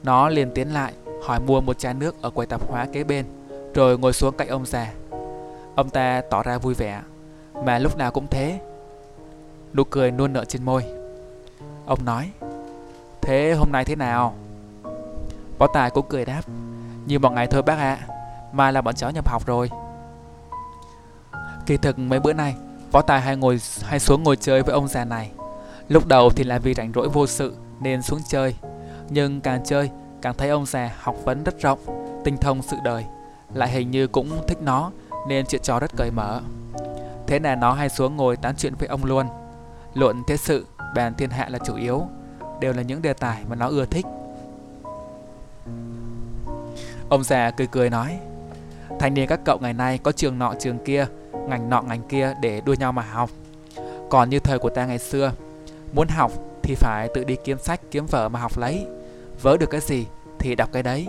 [0.04, 0.94] Nó liền tiến lại,
[1.24, 3.26] hỏi mua một chai nước ở quầy tạp hóa kế bên,
[3.74, 4.94] rồi ngồi xuống cạnh ông già.
[5.76, 7.02] Ông ta tỏ ra vui vẻ,
[7.66, 8.60] mà lúc nào cũng thế.
[9.74, 10.86] Nụ cười nuôn nở trên môi.
[11.86, 12.32] Ông nói,
[13.22, 14.34] thế hôm nay thế nào?
[15.58, 16.42] Võ Tài cũng cười đáp,
[17.06, 18.08] như mọi ngày thôi bác ạ, à,
[18.52, 19.70] mai là bọn cháu nhập học rồi.
[21.66, 22.56] Kỳ thực mấy bữa nay,
[22.92, 25.32] Võ Tài hay ngồi hay xuống ngồi chơi với ông già này.
[25.90, 28.56] Lúc đầu thì là vì rảnh rỗi vô sự nên xuống chơi,
[29.10, 29.90] nhưng càng chơi
[30.22, 31.80] càng thấy ông già học vấn rất rộng,
[32.24, 33.06] tinh thông sự đời,
[33.54, 34.92] lại hình như cũng thích nó
[35.28, 36.42] nên chuyện trò rất cởi mở.
[37.28, 39.28] Thế là nó hay xuống ngồi tán chuyện với ông luôn.
[39.94, 40.66] Luận thế sự,
[40.96, 42.08] bàn thiên hạ là chủ yếu,
[42.60, 44.06] đều là những đề tài mà nó ưa thích.
[47.10, 48.20] Ông già cười cười nói,
[49.00, 51.08] thanh niên các cậu ngày nay có trường nọ trường kia,
[51.48, 53.30] ngành nọ ngành kia để đua nhau mà học.
[54.10, 55.32] Còn như thời của ta ngày xưa,
[55.94, 56.32] muốn học
[56.64, 58.86] thì phải tự đi kiếm sách kiếm vở mà học lấy.
[59.42, 60.06] Vớ được cái gì
[60.40, 61.08] thì đọc cái đấy.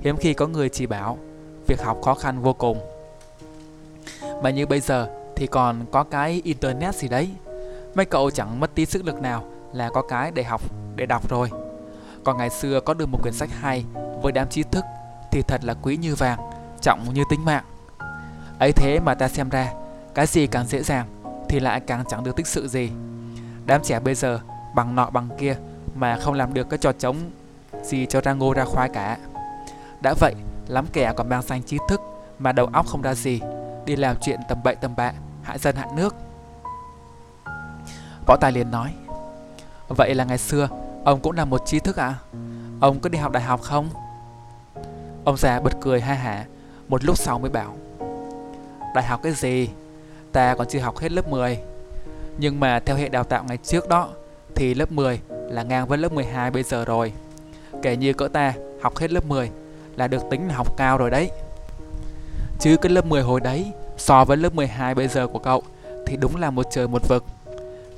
[0.00, 1.18] Hiếm khi có người chỉ bảo,
[1.66, 2.78] việc học khó khăn vô cùng.
[4.42, 7.30] Mà như bây giờ thì còn có cái internet gì đấy.
[7.96, 10.60] Mấy cậu chẳng mất tí sức lực nào là có cái để học,
[10.96, 11.50] để đọc rồi.
[12.24, 13.84] Còn ngày xưa có được một quyển sách hay
[14.22, 14.84] với đám trí thức
[15.30, 16.38] thì thật là quý như vàng,
[16.80, 17.64] trọng như tính mạng.
[18.58, 19.72] Ấy thế mà ta xem ra,
[20.14, 21.06] cái gì càng dễ dàng
[21.48, 22.90] thì lại càng chẳng được tích sự gì.
[23.66, 24.40] Đám trẻ bây giờ
[24.74, 25.56] bằng nọ bằng kia
[25.94, 27.16] mà không làm được cái trò trống
[27.82, 29.18] gì cho ra ngô ra khoai cả.
[30.00, 30.34] Đã vậy,
[30.68, 32.00] lắm kẻ còn mang danh trí thức
[32.38, 33.40] mà đầu óc không ra gì,
[33.84, 36.14] đi làm chuyện tầm bậy tầm bạ, hại dân hại nước.
[38.26, 38.92] Võ Tài liền nói,
[39.88, 40.68] vậy là ngày xưa
[41.04, 42.06] ông cũng là một trí thức ạ?
[42.06, 42.14] À?
[42.80, 43.88] Ông có đi học đại học không?
[45.24, 46.44] Ông già bật cười ha hả,
[46.88, 47.76] một lúc sau mới bảo,
[48.94, 49.68] đại học cái gì?
[50.32, 51.58] Ta còn chưa học hết lớp 10.
[52.38, 54.08] Nhưng mà theo hệ đào tạo ngày trước đó
[54.54, 57.12] thì lớp 10 là ngang với lớp 12 bây giờ rồi.
[57.82, 59.50] Kể như cỡ ta học hết lớp 10
[59.96, 61.30] là được tính là học cao rồi đấy.
[62.60, 65.62] Chứ cái lớp 10 hồi đấy so với lớp 12 bây giờ của cậu
[66.06, 67.24] thì đúng là một trời một vực.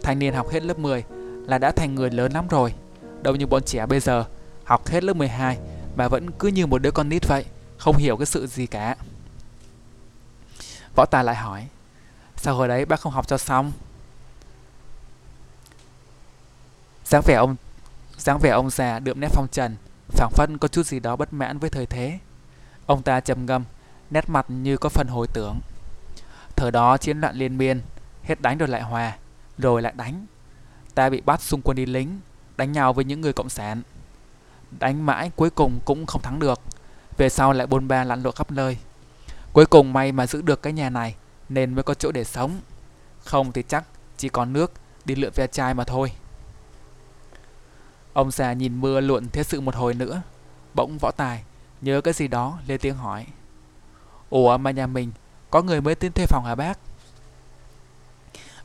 [0.09, 1.05] Thanh niên học hết lớp 10
[1.47, 2.75] là đã thành người lớn lắm rồi.
[3.23, 4.25] Đâu như bọn trẻ bây giờ
[4.65, 5.59] học hết lớp 12
[5.97, 7.45] mà vẫn cứ như một đứa con nít vậy,
[7.79, 8.97] không hiểu cái sự gì cả.
[10.97, 11.67] Võ Tài lại hỏi
[12.37, 13.73] Sao hồi đấy bác không học cho xong
[17.05, 17.57] dáng vẻ ông
[18.17, 19.77] dáng vẻ ông già đượm nét phong trần
[20.09, 22.19] phảng phân có chút gì đó bất mãn với thời thế
[22.87, 23.65] ông ta trầm ngâm
[24.11, 25.61] nét mặt như có phần hồi tưởng
[26.57, 27.81] thời đó chiến loạn liên miên
[28.23, 29.17] hết đánh rồi lại hòa
[29.59, 30.27] rồi lại đánh
[30.95, 32.21] ta bị bắt xung quân đi lính,
[32.57, 33.83] đánh nhau với những người cộng sản
[34.81, 36.61] đánh mãi cuối cùng cũng không thắng được
[37.17, 38.79] về sau lại bôn ba lặn lội khắp nơi
[39.53, 41.15] Cuối cùng may mà giữ được cái nhà này,
[41.49, 42.61] nên mới có chỗ để sống.
[43.25, 43.85] Không thì chắc
[44.17, 44.73] chỉ còn nước,
[45.05, 46.13] đi lượn ve chai mà thôi.
[48.13, 50.23] Ông già nhìn mưa luộn thế sự một hồi nữa.
[50.75, 51.43] Bỗng võ tài,
[51.81, 53.27] nhớ cái gì đó, lên tiếng hỏi.
[54.31, 55.13] Ủa mà nhà mình,
[55.51, 56.79] có người mới tiến thuê phòng hả bác?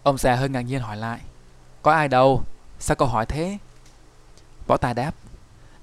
[0.03, 1.19] Ông già hơi ngạc nhiên hỏi lại.
[1.81, 2.43] Có ai đâu?
[2.79, 3.57] Sao cậu hỏi thế?
[4.67, 5.11] Võ tài đáp.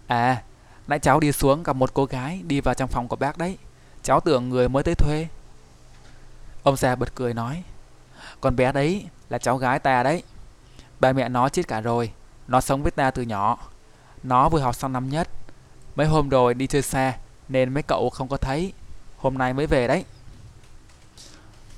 [0.06, 0.42] À,
[0.86, 3.58] nãy cháu đi xuống gặp một cô gái đi vào trong phòng của bác đấy.
[4.02, 5.26] Cháu tưởng người mới tới thuê
[6.62, 7.62] Ông già bật cười nói
[8.40, 10.22] Con bé đấy là cháu gái ta đấy
[11.00, 12.12] Ba mẹ nó chết cả rồi
[12.48, 13.58] Nó sống với ta từ nhỏ
[14.22, 15.28] Nó vừa học xong năm nhất
[15.96, 17.16] Mấy hôm rồi đi chơi xa
[17.48, 18.72] Nên mấy cậu không có thấy
[19.18, 20.04] Hôm nay mới về đấy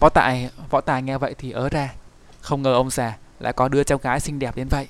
[0.00, 1.94] Võ Tài, Võ Tài nghe vậy thì ớ ra
[2.42, 4.88] không ngờ ông già lại có đứa cháu gái xinh đẹp đến vậy.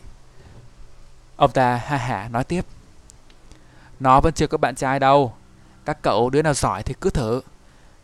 [1.36, 2.64] Ông ta ha hả nói tiếp.
[4.00, 5.34] Nó vẫn chưa có bạn trai đâu.
[5.84, 7.40] Các cậu đứa nào giỏi thì cứ thử.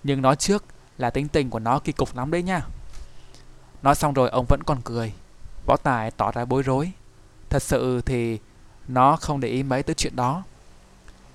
[0.02, 0.64] Nhưng nói trước
[0.98, 2.62] là tính tình của nó kỳ cục lắm đấy nha.
[3.82, 5.12] Nói xong rồi ông vẫn còn cười.
[5.66, 6.92] Võ Tài tỏ ra bối rối.
[7.50, 8.38] Thật sự thì
[8.88, 10.42] nó không để ý mấy tới chuyện đó.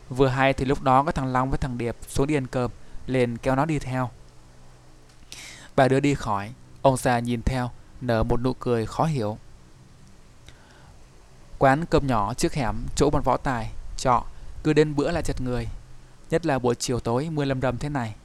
[0.10, 2.72] Vừa hay thì lúc đó có thằng Long với thằng Điệp xuống đi ăn cơm,
[3.08, 4.10] liền kéo nó đi theo.
[5.76, 7.72] Bà đưa đi khỏi, Ông già nhìn theo
[8.08, 9.38] nở một nụ cười khó hiểu.
[11.58, 14.24] Quán cơm nhỏ trước hẻm chỗ bọn võ tài, trọ,
[14.64, 15.68] cứ đến bữa là chật người.
[16.30, 18.16] Nhất là buổi chiều tối mưa lâm đầm thế này.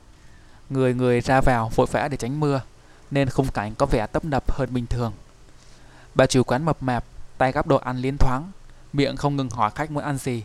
[0.70, 2.60] Người người ra vào vội vã để tránh mưa,
[3.10, 5.12] nên khung cảnh có vẻ tấp nập hơn bình thường.
[6.14, 7.04] Bà chủ quán mập mạp,
[7.38, 8.50] tay gắp đồ ăn liến thoáng,
[8.92, 10.42] miệng không ngừng hỏi khách muốn ăn gì.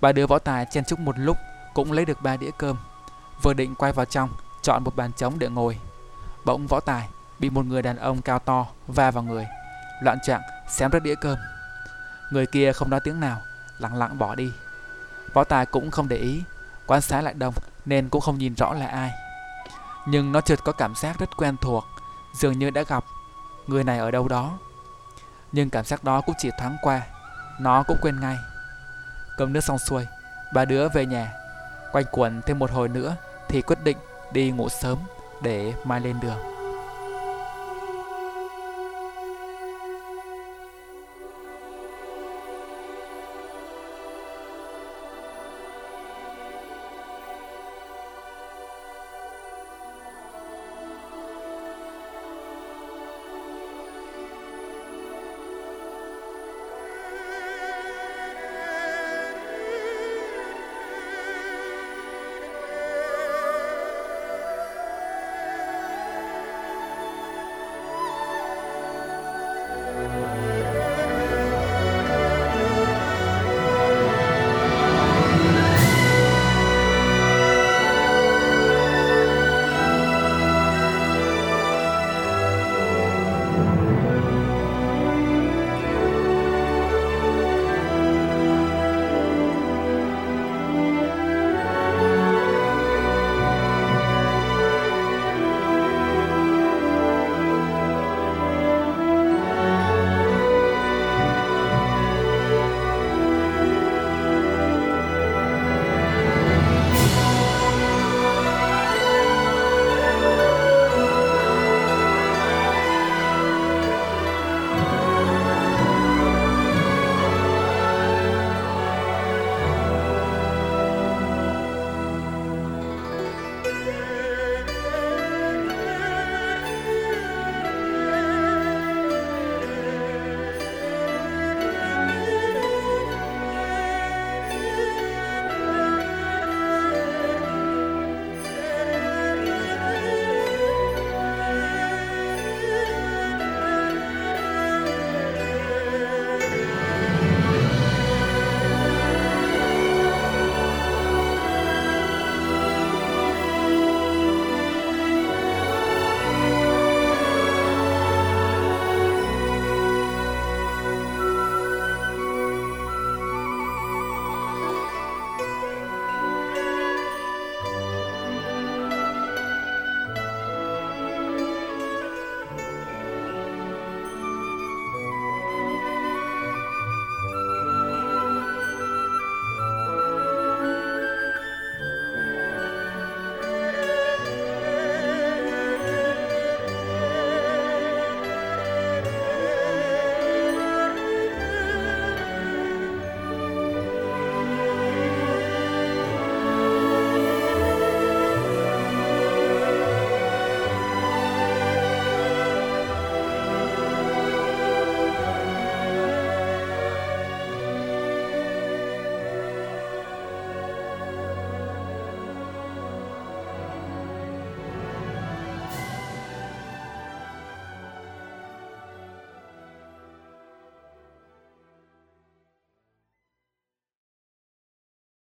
[0.00, 1.36] Bà đưa võ tài chen chúc một lúc
[1.74, 2.76] cũng lấy được ba đĩa cơm.
[3.42, 4.30] Vừa định quay vào trong,
[4.62, 5.78] chọn một bàn trống để ngồi.
[6.44, 7.08] Bỗng võ tài
[7.38, 9.46] bị một người đàn ông cao to va vào người,
[10.00, 11.38] loạn trạng xém rớt đĩa cơm.
[12.30, 13.40] Người kia không nói tiếng nào,
[13.78, 14.52] lặng lặng bỏ đi.
[15.34, 16.42] Võ tài cũng không để ý,
[16.86, 19.12] quan sát lại đông nên cũng không nhìn rõ là ai.
[20.06, 21.84] Nhưng nó chợt có cảm giác rất quen thuộc,
[22.34, 23.04] dường như đã gặp
[23.66, 24.58] người này ở đâu đó.
[25.52, 27.02] Nhưng cảm giác đó cũng chỉ thoáng qua,
[27.60, 28.36] nó cũng quên ngay.
[29.36, 30.06] Cơm nước xong xuôi,
[30.54, 31.32] ba đứa về nhà,
[31.92, 33.16] quanh quẩn thêm một hồi nữa
[33.48, 33.96] thì quyết định
[34.32, 34.98] đi ngủ sớm
[35.42, 36.55] để mai lên đường.